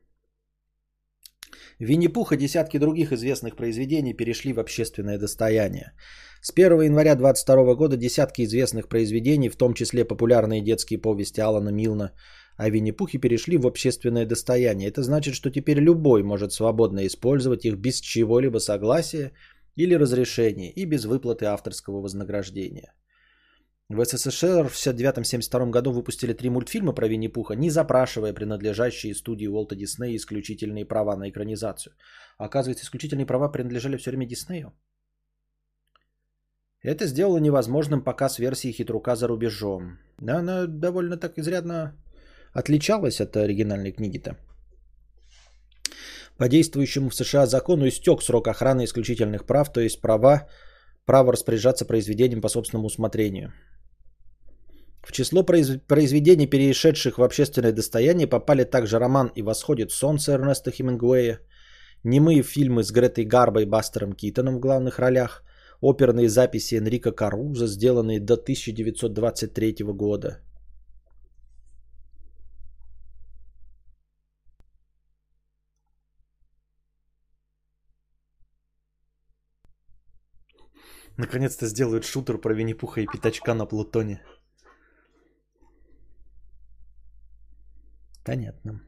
[1.79, 5.93] Винни-Пух и десятки других известных произведений перешли в общественное достояние.
[6.41, 11.69] С 1 января 2022 года десятки известных произведений, в том числе популярные детские повести Алана
[11.69, 12.11] Милна
[12.57, 14.89] о Винни-Пухе, перешли в общественное достояние.
[14.89, 19.31] Это значит, что теперь любой может свободно использовать их без чего-либо согласия
[19.75, 22.93] или разрешения и без выплаты авторского вознаграждения.
[23.89, 29.75] В СССР в 1979-1972 году выпустили три мультфильма про Винни-Пуха, не запрашивая принадлежащие студии Уолта
[29.75, 31.93] Диснея исключительные права на экранизацию.
[32.37, 34.73] Оказывается, исключительные права принадлежали все время Диснею.
[36.83, 39.97] Это сделало невозможным показ версии хитрука за рубежом.
[40.21, 41.95] Она довольно так изрядно
[42.53, 44.37] отличалась от оригинальной книги-то.
[46.37, 50.47] По действующему в США закону истек срок охраны исключительных прав, то есть права,
[51.05, 53.51] право распоряжаться произведением по собственному усмотрению.
[55.09, 61.39] В число произведений, перешедших в общественное достояние, попали также роман «И восходит солнце» Эрнеста Хемингуэя,
[62.03, 65.43] немые фильмы с Гретой Гарбой и Бастером Китоном в главных ролях,
[65.81, 70.41] оперные записи Энрика Каруза, сделанные до 1923 года.
[81.17, 84.21] Наконец-то сделают шутер про Винни-Пуха и Пятачка на Плутоне.
[88.29, 88.81] Понятно.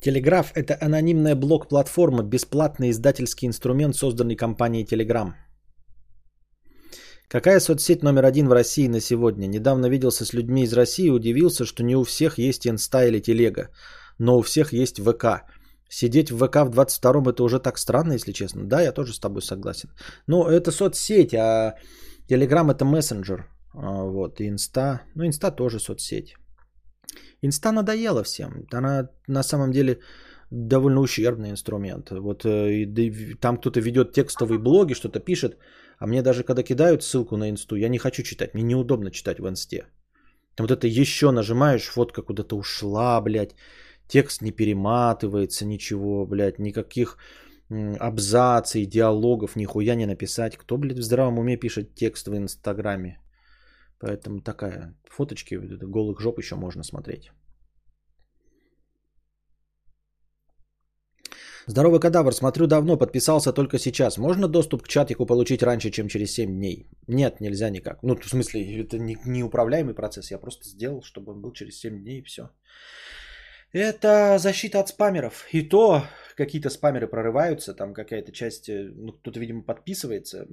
[0.00, 5.34] Телеграф– это анонимная блок-платформа, бесплатный издательский инструмент, созданный компанией Telegram.
[7.28, 9.46] Какая соцсеть номер один в России на сегодня?
[9.48, 13.20] Недавно виделся с людьми из России и удивился, что не у всех есть инста или
[13.20, 13.68] телега,
[14.18, 15.44] но у всех есть ВК.
[15.90, 18.64] Сидеть в ВК в 22-м это уже так странно, если честно.
[18.64, 19.90] Да, я тоже с тобой согласен.
[20.26, 21.74] Но это соцсеть, а
[22.28, 23.46] Телеграм это мессенджер.
[23.74, 26.34] А, вот, и инста, ну инста тоже соцсеть.
[27.42, 28.66] Инста надоела всем.
[28.72, 30.00] Она на самом деле
[30.50, 32.10] довольно ущербный инструмент.
[32.10, 32.86] Вот э,
[33.40, 35.58] там кто-то ведет текстовые блоги, что-то пишет,
[35.98, 39.40] а мне даже когда кидают ссылку на инсту, я не хочу читать, мне неудобно читать
[39.40, 39.86] в инсте.
[40.58, 43.54] Вот это еще нажимаешь, фотка куда-то ушла, блядь,
[44.08, 47.18] текст не перематывается, ничего, блядь, никаких
[47.68, 50.56] абзаций, диалогов, нихуя не написать.
[50.56, 53.18] Кто, блядь, в здравом уме пишет текст в Инстаграме?
[53.98, 57.30] Поэтому такая фоточки голых жоп еще можно смотреть.
[61.68, 64.18] Здоровый кадавр, смотрю давно, подписался только сейчас.
[64.18, 66.88] Можно доступ к чатику получить раньше, чем через 7 дней?
[67.08, 67.98] Нет, нельзя никак.
[68.02, 70.30] Ну, в смысле, это не, неуправляемый процесс.
[70.30, 72.50] Я просто сделал, чтобы он был через 7 дней и все.
[73.72, 75.48] Это защита от спамеров.
[75.52, 76.02] И то
[76.36, 80.46] какие-то спамеры прорываются, там какая-то часть, э, ну, кто-то, видимо, подписывается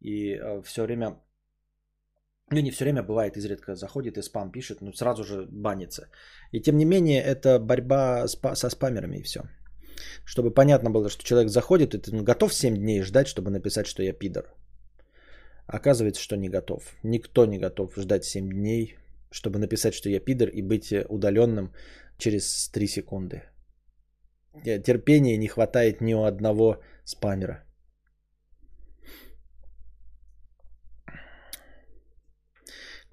[0.00, 1.20] и э, все время
[2.50, 6.08] ну, не все время бывает, изредка заходит и спам пишет, но сразу же банится.
[6.52, 9.40] И тем не менее, это борьба со спамерами и все.
[10.24, 13.86] Чтобы понятно было, что человек заходит, и ты ну, готов 7 дней ждать, чтобы написать,
[13.86, 14.44] что я пидор.
[15.66, 16.82] Оказывается, что не готов.
[17.02, 18.96] Никто не готов ждать 7 дней,
[19.32, 21.72] чтобы написать, что я пидор и быть удаленным
[22.18, 23.42] через 3 секунды.
[24.64, 27.65] Терпения не хватает ни у одного спамера.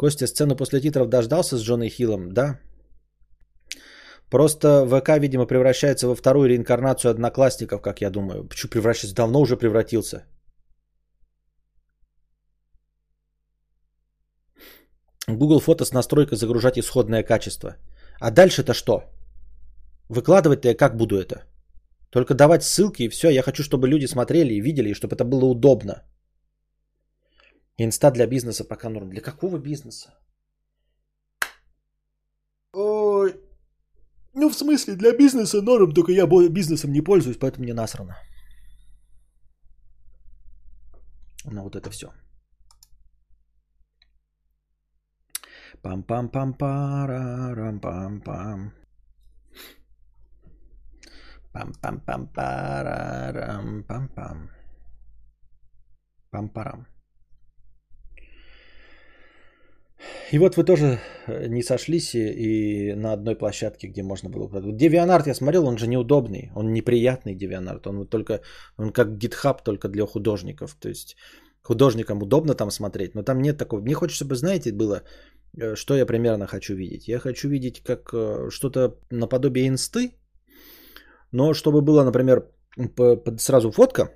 [0.04, 2.34] Костя, сцену после титров дождался с Джоной Хиллом?
[2.34, 2.60] Да.
[4.30, 8.44] Просто ВК, видимо, превращается во вторую реинкарнацию одноклассников, как я думаю.
[8.44, 9.16] Почему превращается?
[9.16, 10.26] Давно уже превратился.
[15.30, 17.78] Google фото с настройкой загружать исходное качество.
[18.20, 19.04] А дальше-то что?
[20.10, 21.46] Выкладывать-то я как буду это?
[22.10, 23.30] Только давать ссылки и все.
[23.30, 26.04] Я хочу, чтобы люди смотрели и видели, и чтобы это было удобно.
[27.78, 29.10] Инста для бизнеса пока норм.
[29.10, 30.14] Для какого бизнеса?
[32.74, 33.36] Ой.
[34.34, 38.16] Ну, в смысле, для бизнеса норм, только я бизнесом не пользуюсь, поэтому мне насрано.
[41.46, 42.12] Ну, вот это все.
[45.84, 48.72] Пам-пам-пам-парам-пам-пам.
[51.54, 54.50] Пам-пам-пам-парам-пам-пам.
[56.32, 56.93] Пам-парам.
[60.32, 64.48] И вот вы тоже э, не сошлись и на одной площадке, где можно было...
[64.48, 68.42] DeviantArt я смотрел, он же неудобный, он неприятный DeviantArt, он вот только,
[68.78, 71.16] он как GitHub, только для художников, то есть
[71.62, 73.82] художникам удобно там смотреть, но там нет такого.
[73.82, 75.04] Мне хочется, чтобы, знаете, было,
[75.58, 77.08] э, что я примерно хочу видеть.
[77.08, 80.16] Я хочу видеть как э, что-то наподобие инсты,
[81.32, 82.48] но чтобы было, например,
[83.38, 84.10] сразу фотка,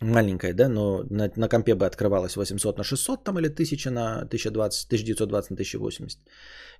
[0.00, 4.22] маленькая, да, но на, на компе бы открывалась 800 на 600 там или 1000 на
[4.22, 6.20] 1020, 1920 на 1080.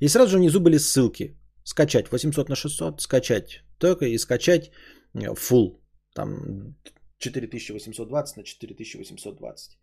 [0.01, 1.37] И сразу же внизу были ссылки.
[1.65, 4.71] Скачать 800 на 600, скачать только и скачать
[5.15, 5.81] э, full.
[6.15, 6.77] Там
[7.19, 9.79] 4820 на 4820.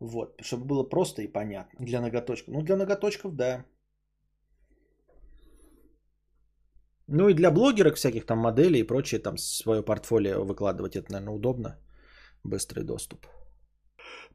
[0.00, 2.54] Вот, чтобы было просто и понятно для ноготочков.
[2.54, 3.64] Ну, для ноготочков, да.
[7.08, 11.34] Ну и для блогерок всяких там моделей и прочее, там свое портфолио выкладывать, это, наверное,
[11.34, 11.78] удобно.
[12.44, 13.26] Быстрый доступ.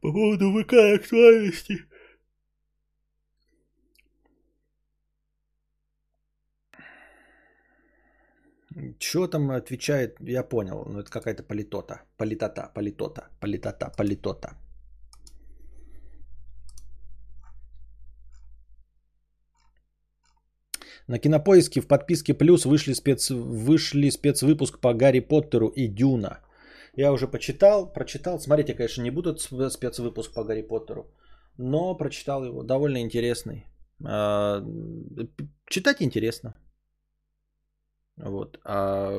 [0.02, 1.86] По поводу ВК актуальности.
[9.00, 14.58] Что там отвечает, я понял, ну это какая-то политота, политота, политота, политота, политота.
[21.08, 23.32] На кинопоиске в подписке плюс вышли, спец...
[23.32, 26.40] вышли спецвыпуск по Гарри Поттеру и Дюна.
[26.96, 28.40] Я уже почитал, прочитал.
[28.40, 31.08] Смотрите, конечно, не будут спецвыпуск по Гарри Поттеру,
[31.58, 32.64] но прочитал его.
[32.64, 33.66] Довольно интересный.
[34.06, 34.64] А,
[35.70, 36.54] читать интересно.
[38.18, 38.60] Вот.
[38.66, 39.10] А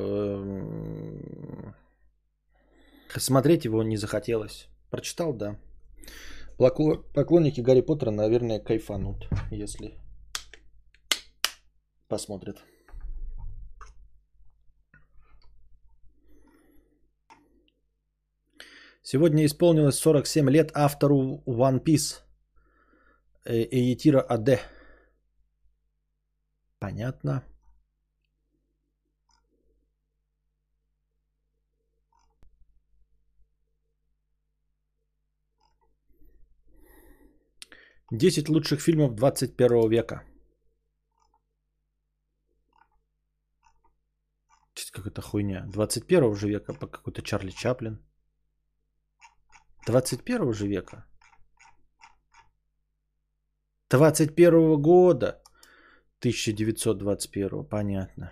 [3.15, 4.67] смотреть его не захотелось.
[4.89, 5.57] Прочитал, да.
[6.57, 9.97] Поклонники Гарри Поттера, наверное, кайфанут, если
[12.07, 12.63] посмотрят.
[19.03, 22.21] Сегодня исполнилось 47 лет автору One Piece
[23.45, 24.59] Эйтира Аде.
[26.79, 27.43] Понятно.
[38.11, 40.23] Десять лучших фильмов 21 века.
[44.91, 45.65] Какая-то хуйня.
[45.67, 47.99] 21 же века по какой-то Чарли Чаплин.
[49.85, 51.05] 21 же века.
[53.89, 55.41] 21 года.
[56.19, 57.65] 1921.
[57.65, 58.31] Понятно.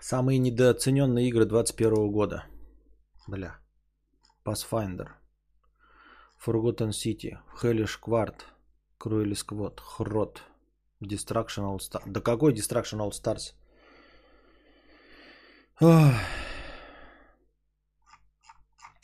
[0.00, 2.44] Самые недооцененные игры 21 года.
[3.26, 3.58] Бля.
[4.44, 5.08] Pathfinder.
[6.44, 7.38] Forgotten City.
[7.62, 8.42] Hellish Quart.
[8.98, 9.80] Cruel Squad.
[9.80, 10.42] Хрот.
[11.06, 12.02] Destruction All Stars.
[12.06, 13.54] Да какой Destruction All Stars?
[15.80, 16.14] Ох.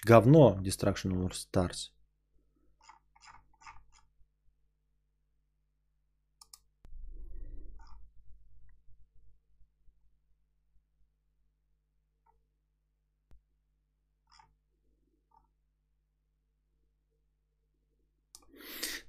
[0.04, 1.90] Говно Destruction All Stars.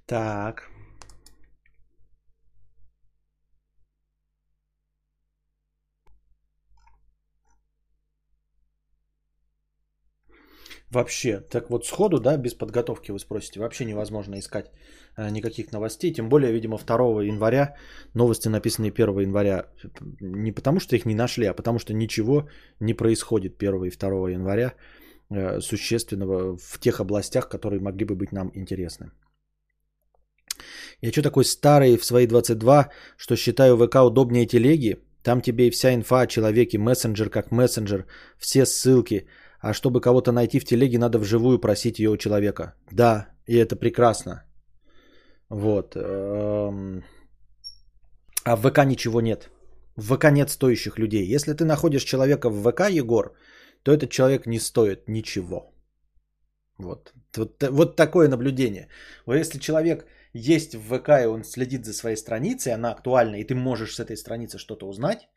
[0.06, 0.68] Так.
[10.92, 14.70] Вообще, так вот сходу, да, без подготовки вы спросите, вообще невозможно искать
[15.16, 17.74] э, никаких новостей, тем более, видимо, 2 января,
[18.14, 19.64] новости написанные 1 января,
[20.20, 22.48] не потому что их не нашли, а потому что ничего
[22.80, 24.74] не происходит 1 и 2 января
[25.30, 29.12] э, существенного в тех областях, которые могли бы быть нам интересны.
[31.00, 34.96] Я что такой старый в свои 22, что считаю ВК удобнее телеги?
[35.22, 38.06] Там тебе и вся инфа о человеке, мессенджер как мессенджер,
[38.38, 39.26] все ссылки.
[39.62, 42.74] А чтобы кого-то найти в телеге, надо вживую просить ее у человека.
[42.90, 44.42] Да, и это прекрасно.
[45.48, 45.94] Вот.
[45.96, 47.04] Эм.
[48.44, 49.50] А в ВК ничего нет.
[49.96, 51.34] В ВК нет стоящих людей.
[51.34, 53.36] Если ты находишь человека в ВК, Егор,
[53.84, 55.72] то этот человек не стоит ничего.
[56.78, 57.12] Вот.
[57.36, 58.88] Вот, вот такое наблюдение.
[59.26, 63.44] Вот если человек есть в ВК, и он следит за своей страницей, она актуальна, и
[63.44, 65.28] ты можешь с этой страницы что-то узнать,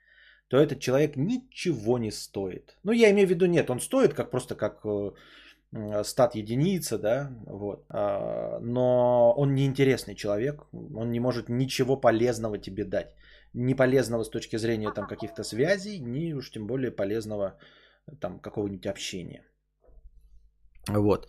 [0.48, 2.78] то этот человек ничего не стоит.
[2.84, 7.30] Ну, я имею в виду, нет, он стоит как просто как э, стат единица, да,
[7.48, 7.86] вот.
[7.90, 13.16] А, но он не интересный человек, он не может ничего полезного тебе дать.
[13.54, 17.58] Не полезного с точки зрения там каких-то связей, ни уж тем более полезного
[18.20, 19.44] там какого-нибудь общения.
[20.88, 21.28] Вот.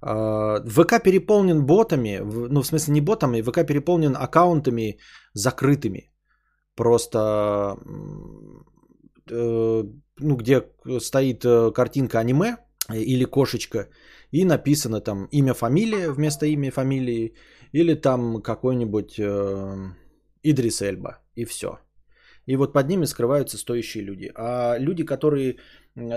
[0.00, 4.98] А, ВК переполнен ботами, ну в смысле не ботами, ВК переполнен аккаунтами
[5.34, 6.10] закрытыми.
[6.76, 7.78] Просто
[9.30, 9.82] э,
[10.18, 10.62] ну, где
[11.00, 12.56] стоит э, картинка аниме
[12.94, 13.88] или кошечка,
[14.30, 17.34] и написано там имя, фамилия вместо имя, фамилии,
[17.72, 19.92] или там какой-нибудь э,
[20.42, 21.78] Идрис Эльба, и все.
[22.46, 24.30] И вот под ними скрываются стоящие люди.
[24.36, 25.56] А люди, которые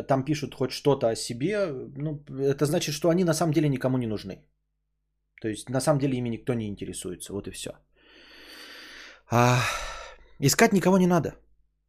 [0.08, 3.98] там пишут хоть что-то о себе, ну, это значит, что они на самом деле никому
[3.98, 4.44] не нужны.
[5.42, 7.34] То есть на самом деле ими никто не интересуется.
[7.34, 7.72] Вот и все.
[9.32, 9.60] А,
[10.48, 11.36] искать никого не надо.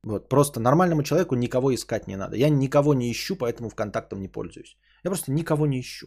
[0.03, 2.37] Вот, просто нормальному человеку никого искать не надо.
[2.37, 4.77] Я никого не ищу, поэтому ВКонтактом не пользуюсь.
[5.05, 6.07] Я просто никого не ищу.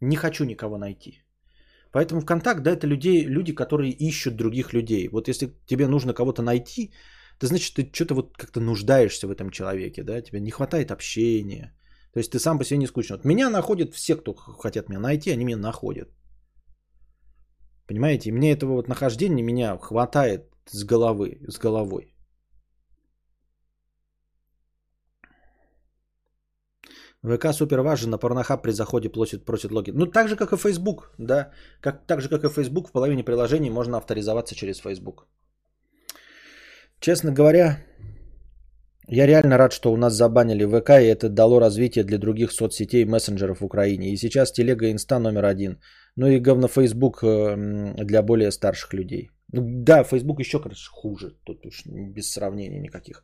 [0.00, 1.22] Не хочу никого найти.
[1.92, 5.08] Поэтому ВКонтакт, да, это людей, люди, которые ищут других людей.
[5.08, 6.92] Вот если тебе нужно кого-то найти,
[7.38, 11.72] то значит, ты что-то вот как-то нуждаешься в этом человеке, да, тебе не хватает общения.
[12.12, 13.16] То есть ты сам по себе не скучно.
[13.16, 16.08] Вот меня находят все, кто хотят меня найти, они меня находят.
[17.86, 18.28] Понимаете?
[18.28, 22.14] И мне этого вот нахождения меня хватает с головы, с головой.
[27.24, 29.94] ВК супер важен, на порнохаб при заходе просит, просит логин.
[29.96, 31.50] Ну, так же, как и Facebook, да.
[31.80, 35.26] Как, так же, как и Facebook, в половине приложений можно авторизоваться через Facebook.
[37.00, 37.78] Честно говоря,
[39.08, 43.02] я реально рад, что у нас забанили ВК, и это дало развитие для других соцсетей
[43.02, 44.10] и мессенджеров в Украине.
[44.10, 45.78] И сейчас телега инста номер один.
[46.16, 49.30] Ну и говно Facebook э, для более старших людей.
[49.52, 51.34] Ну, да, Facebook еще, короче, хуже.
[51.44, 53.22] Тут уж без сравнения никаких.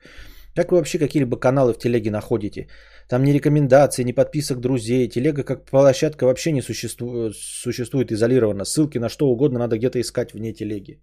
[0.55, 2.69] Как вы вообще какие-либо каналы в телеге находите?
[3.09, 5.09] Там ни рекомендаций, ни подписок друзей.
[5.09, 8.65] Телега как площадка вообще не существует, существует изолированно.
[8.65, 11.01] Ссылки на что угодно надо где-то искать вне телеги.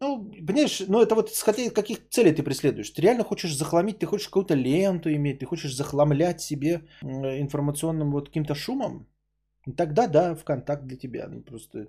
[0.00, 2.90] Ну, понимаешь, ну это вот хотя каких целей ты преследуешь?
[2.90, 8.28] Ты реально хочешь захламить, ты хочешь какую-то ленту иметь, ты хочешь захламлять себе информационным вот
[8.28, 9.06] каким-то шумом?
[9.76, 11.28] Тогда да, ВКонтакт для тебя.
[11.28, 11.88] Ну, просто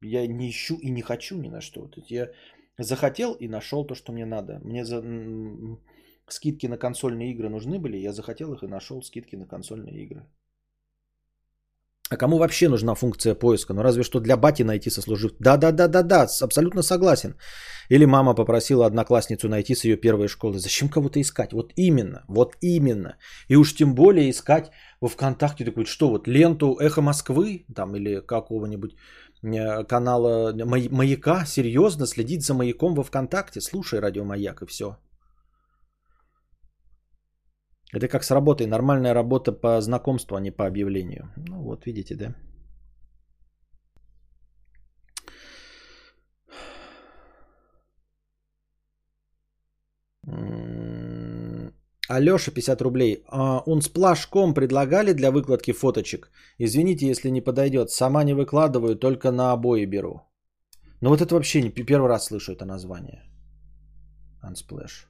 [0.00, 1.82] я не ищу и не хочу ни на что.
[1.82, 2.30] Вот я
[2.78, 4.60] захотел и нашел то, что мне надо.
[4.60, 5.02] Мне за...
[6.28, 10.26] скидки на консольные игры нужны были, я захотел их и нашел скидки на консольные игры.
[12.10, 13.74] А кому вообще нужна функция поиска?
[13.74, 15.32] Ну разве что для бати найти сослужив.
[15.38, 17.34] Да-да-да-да-да, абсолютно согласен.
[17.90, 20.58] Или мама попросила одноклассницу найти с ее первой школы.
[20.58, 21.52] Зачем кого-то искать?
[21.52, 23.16] Вот именно, вот именно.
[23.48, 24.70] И уж тем более искать
[25.00, 28.92] во ВКонтакте такой, что вот ленту Эхо Москвы там или какого-нибудь
[29.42, 30.52] э, канала
[30.90, 34.96] Маяка, серьезно следить за Маяком во ВКонтакте, слушай радио Маяк и все.
[37.94, 38.66] Это как с работой.
[38.66, 41.32] Нормальная работа по знакомству, а не по объявлению.
[41.36, 42.34] Ну вот, видите, да?
[52.08, 53.22] Алеша, 50 рублей.
[53.28, 56.30] А, Unsplash.com предлагали для выкладки фоточек?
[56.58, 57.90] Извините, если не подойдет.
[57.90, 60.22] Сама не выкладываю, только на обои беру.
[61.00, 63.22] Ну вот это вообще не первый раз слышу это название.
[64.42, 65.06] Unsplash.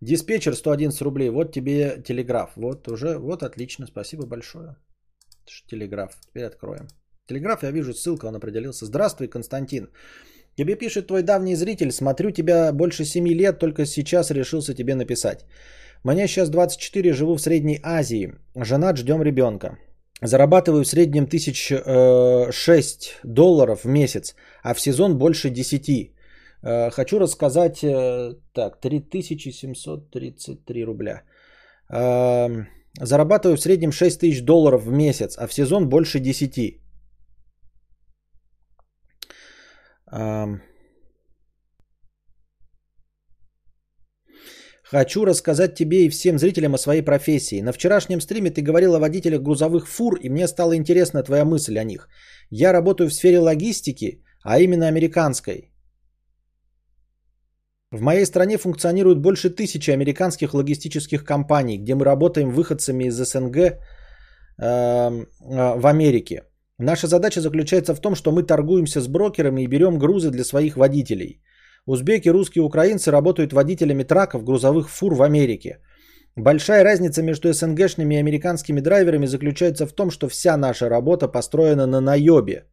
[0.00, 1.30] Диспетчер 111 рублей.
[1.30, 2.50] Вот тебе телеграф.
[2.56, 3.86] Вот уже, вот отлично.
[3.86, 4.76] Спасибо большое.
[5.66, 6.16] Телеграф.
[6.28, 6.88] Теперь откроем.
[7.28, 8.86] Телеграф, я вижу, ссылка, он определился.
[8.86, 9.88] Здравствуй, Константин.
[10.56, 11.90] Тебе пишет твой давний зритель.
[11.90, 15.44] Смотрю тебя больше 7 лет, только сейчас решился тебе написать.
[16.04, 18.34] Мне сейчас 24, живу в Средней Азии.
[18.56, 19.78] Женат, ждем ребенка.
[20.22, 26.12] Зарабатываю в среднем 1006 э, долларов в месяц, а в сезон больше 10.
[26.62, 31.22] Э, хочу рассказать, э, так, 3733 рубля.
[31.90, 32.68] Эм,
[33.00, 36.80] зарабатываю в среднем 6 тысяч долларов в месяц, а в сезон больше 10.
[40.12, 40.62] Эм,
[44.82, 47.62] хочу рассказать тебе и всем зрителям о своей профессии.
[47.62, 51.78] На вчерашнем стриме ты говорил о водителях грузовых фур, и мне стала интересна твоя мысль
[51.78, 52.08] о них.
[52.50, 55.72] Я работаю в сфере логистики, а именно американской.
[57.90, 63.56] В моей стране функционирует больше тысячи американских логистических компаний, где мы работаем выходцами из СНГ
[63.56, 63.76] э,
[64.58, 65.20] э,
[65.78, 66.42] в Америке.
[66.78, 70.76] Наша задача заключается в том, что мы торгуемся с брокерами и берем грузы для своих
[70.76, 71.40] водителей.
[71.86, 75.78] Узбеки, русские, украинцы работают водителями траков, грузовых фур в Америке.
[76.36, 81.86] Большая разница между СНГшными и американскими драйверами заключается в том, что вся наша работа построена
[81.86, 82.66] на наебе.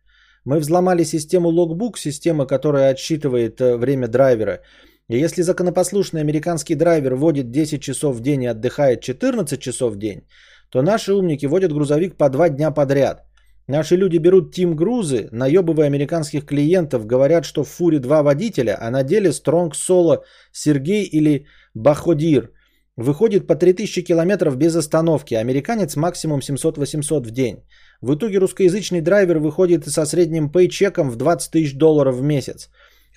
[0.43, 4.59] Мы взломали систему Logbook, система, которая отсчитывает э, время драйвера,
[5.07, 9.97] и если законопослушный американский драйвер водит 10 часов в день и отдыхает 14 часов в
[9.97, 10.27] день,
[10.69, 13.25] то наши умники водят грузовик по 2 дня подряд.
[13.67, 18.91] Наши люди берут тим грузы, наебывая американских клиентов, говорят, что в фуре два водителя, а
[18.91, 22.51] на деле Стронг Соло Сергей или Баходир.
[22.95, 27.63] Выходит по 3000 километров без остановки, американец максимум 700-800 в день.
[28.01, 32.69] В итоге русскоязычный драйвер выходит со средним пейчеком в 20 тысяч долларов в месяц.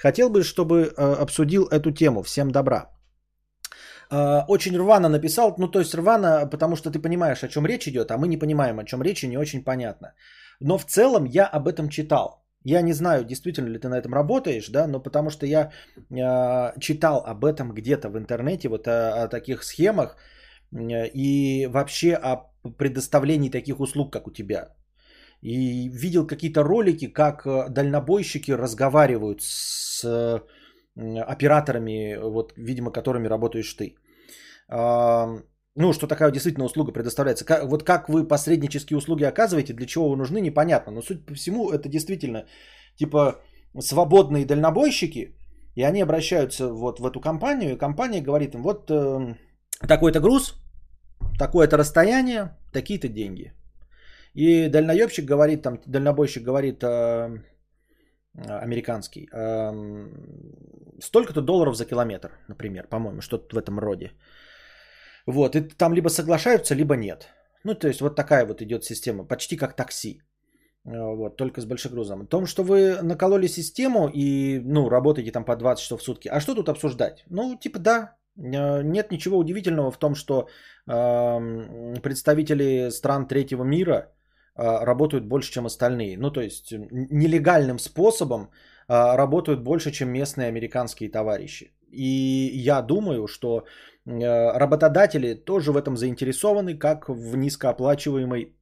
[0.03, 2.23] Хотел бы, чтобы э, обсудил эту тему.
[2.23, 2.91] Всем добра.
[4.11, 7.89] Э, очень рвано написал, ну то есть рвано, потому что ты понимаешь, о чем речь
[7.89, 10.15] идет, а мы не понимаем, о чем речь, и не очень понятно.
[10.61, 12.45] Но в целом я об этом читал.
[12.65, 16.81] Я не знаю, действительно ли ты на этом работаешь, да, но потому что я э,
[16.81, 20.17] читал об этом где-то в интернете, вот о, о таких схемах
[20.73, 24.69] э, и вообще о предоставлении таких услуг, как у тебя.
[25.41, 30.43] И видел какие-то ролики, как э, дальнобойщики разговаривают с
[30.97, 33.95] операторами, вот, видимо, которыми работаешь ты.
[34.69, 37.45] Ну, что такая действительно услуга предоставляется.
[37.45, 40.93] Как, вот как вы посреднические услуги оказываете, для чего вы нужны, непонятно.
[40.93, 42.47] Но суть по всему, это действительно
[42.97, 43.37] типа
[43.81, 45.37] свободные дальнобойщики,
[45.77, 49.37] и они обращаются вот в эту компанию, и компания говорит им, вот э,
[49.87, 50.55] такой-то груз,
[51.39, 53.53] такое-то расстояние, такие-то деньги.
[54.39, 57.43] И дальноебщик говорит, там, дальнобойщик говорит, э,
[58.63, 59.73] американский, э,
[61.01, 64.13] столько-то долларов за километр, например, по-моему, что-то в этом роде.
[65.27, 67.29] Вот, и там либо соглашаются, либо нет.
[67.65, 70.23] Ну, то есть вот такая вот идет система, почти как такси.
[70.85, 72.21] Э, вот, только с большегрузом.
[72.21, 76.29] О том, что вы накололи систему и, ну, работаете там по 20 часов в сутки.
[76.29, 77.25] А что тут обсуждать?
[77.31, 80.47] Ну, типа, да, э, нет ничего удивительного в том, что
[80.87, 84.13] э, представители стран третьего мира
[84.63, 86.19] работают больше, чем остальные.
[86.19, 91.73] Ну, то есть нелегальным способом э, работают больше, чем местные американские товарищи.
[91.91, 93.65] И я думаю, что
[94.09, 98.57] Э, работодатели тоже в этом заинтересованы, как в низкооплачиваемой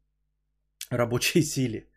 [0.91, 1.89] рабочей силе.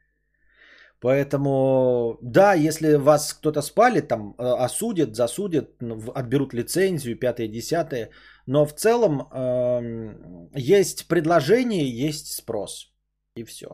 [1.01, 5.81] Поэтому, да, если вас кто-то спалит, там осудят, засудят,
[6.13, 8.09] отберут лицензию, пятое, десятое.
[8.45, 12.93] Но в целом э, есть предложение, есть спрос.
[13.37, 13.67] И все.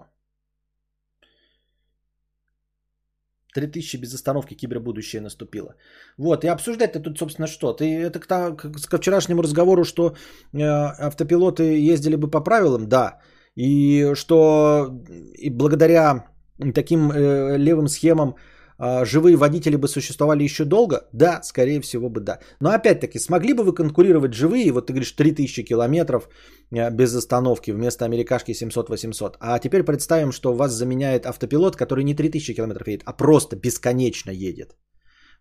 [3.55, 5.75] 3000 без остановки кибербудущее наступило.
[6.17, 7.73] Вот, и обсуждать-то тут, собственно, что?
[7.73, 10.15] Ты это к, к, к вчерашнему разговору, что
[10.53, 11.63] э, автопилоты
[11.93, 13.19] ездили бы по правилам, да.
[13.55, 14.91] И что
[15.37, 16.25] и благодаря
[16.73, 18.35] таким э, левым схемам
[18.79, 21.07] живые водители бы существовали еще долго?
[21.13, 22.39] Да, скорее всего бы да.
[22.59, 26.29] Но опять-таки, смогли бы вы конкурировать живые, вот ты говоришь 3000 километров,
[26.71, 29.35] Э, без остановки вместо америкашки 700-800.
[29.39, 34.31] А теперь представим, что вас заменяет автопилот, который не 3000 км едет, а просто бесконечно
[34.31, 34.75] едет.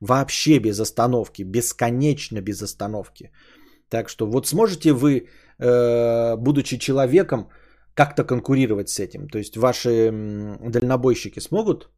[0.00, 3.30] Вообще без остановки, бесконечно без остановки.
[3.88, 5.28] Так что вот сможете вы,
[5.58, 7.48] э, будучи человеком,
[7.94, 9.28] как-то конкурировать с этим?
[9.28, 10.10] То есть ваши
[10.60, 11.90] дальнобойщики смогут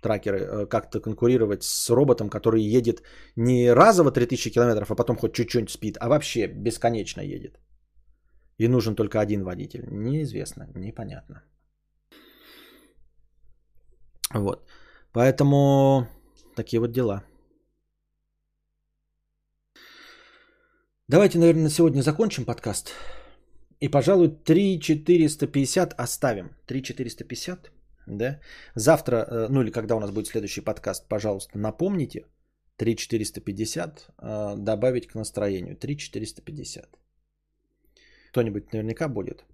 [0.00, 3.02] тракеры э, как-то конкурировать с роботом, который едет
[3.36, 7.58] не разово 3000 км, а потом хоть чуть-чуть спит, а вообще бесконечно едет.
[8.58, 9.84] И нужен только один водитель.
[9.90, 11.42] Неизвестно, непонятно.
[14.34, 14.68] Вот.
[15.12, 16.06] Поэтому
[16.56, 17.22] такие вот дела.
[21.08, 22.92] Давайте, наверное, на сегодня закончим подкаст.
[23.80, 26.50] И, пожалуй, 3450 оставим.
[26.66, 27.70] 3450,
[28.18, 28.40] да?
[28.74, 32.24] Завтра, э, ну или когда у нас будет следующий подкаст, пожалуйста, напомните.
[32.76, 35.76] 3450 э, добавить к настроению.
[35.76, 36.98] 3450.
[38.30, 39.44] Кто-нибудь наверняка будет.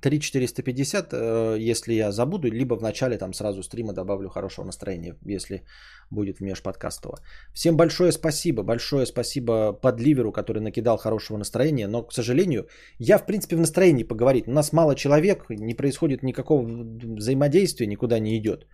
[0.00, 5.64] 3450, э, если я забуду, либо в начале там сразу стрима добавлю хорошего настроения, если
[6.10, 7.18] будет межподкастово.
[7.54, 12.66] Всем большое спасибо, большое спасибо подливеру, который накидал хорошего настроения, но, к сожалению,
[12.98, 14.48] я, в принципе, в настроении поговорить.
[14.48, 16.62] У нас мало человек, не происходит никакого
[17.16, 18.66] взаимодействия, никуда не идет.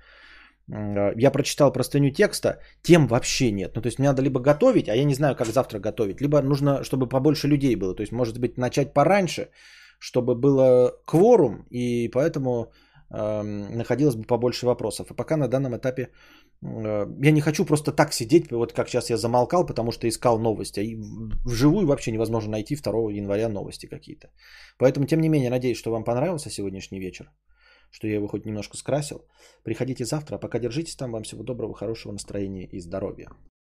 [0.73, 3.73] Э, я прочитал простыню текста, тем вообще нет.
[3.75, 6.43] Ну, то есть мне надо либо готовить, а я не знаю, как завтра готовить, либо
[6.43, 7.95] нужно, чтобы побольше людей было.
[7.95, 9.49] То есть, может быть, начать пораньше,
[10.01, 12.73] чтобы было кворум, и поэтому
[13.11, 13.43] э,
[13.77, 15.07] находилось бы побольше вопросов.
[15.11, 19.11] А пока на данном этапе э, я не хочу просто так сидеть, вот как сейчас
[19.11, 20.81] я замолкал, потому что искал новости.
[20.81, 20.97] И
[21.45, 24.29] вживую вообще невозможно найти 2 января новости какие-то.
[24.79, 27.31] Поэтому, тем не менее, надеюсь, что вам понравился сегодняшний вечер
[27.93, 29.27] что я его хоть немножко скрасил.
[29.65, 31.11] Приходите завтра, а пока держитесь там.
[31.13, 33.29] Вам всего доброго, хорошего настроения и здоровья.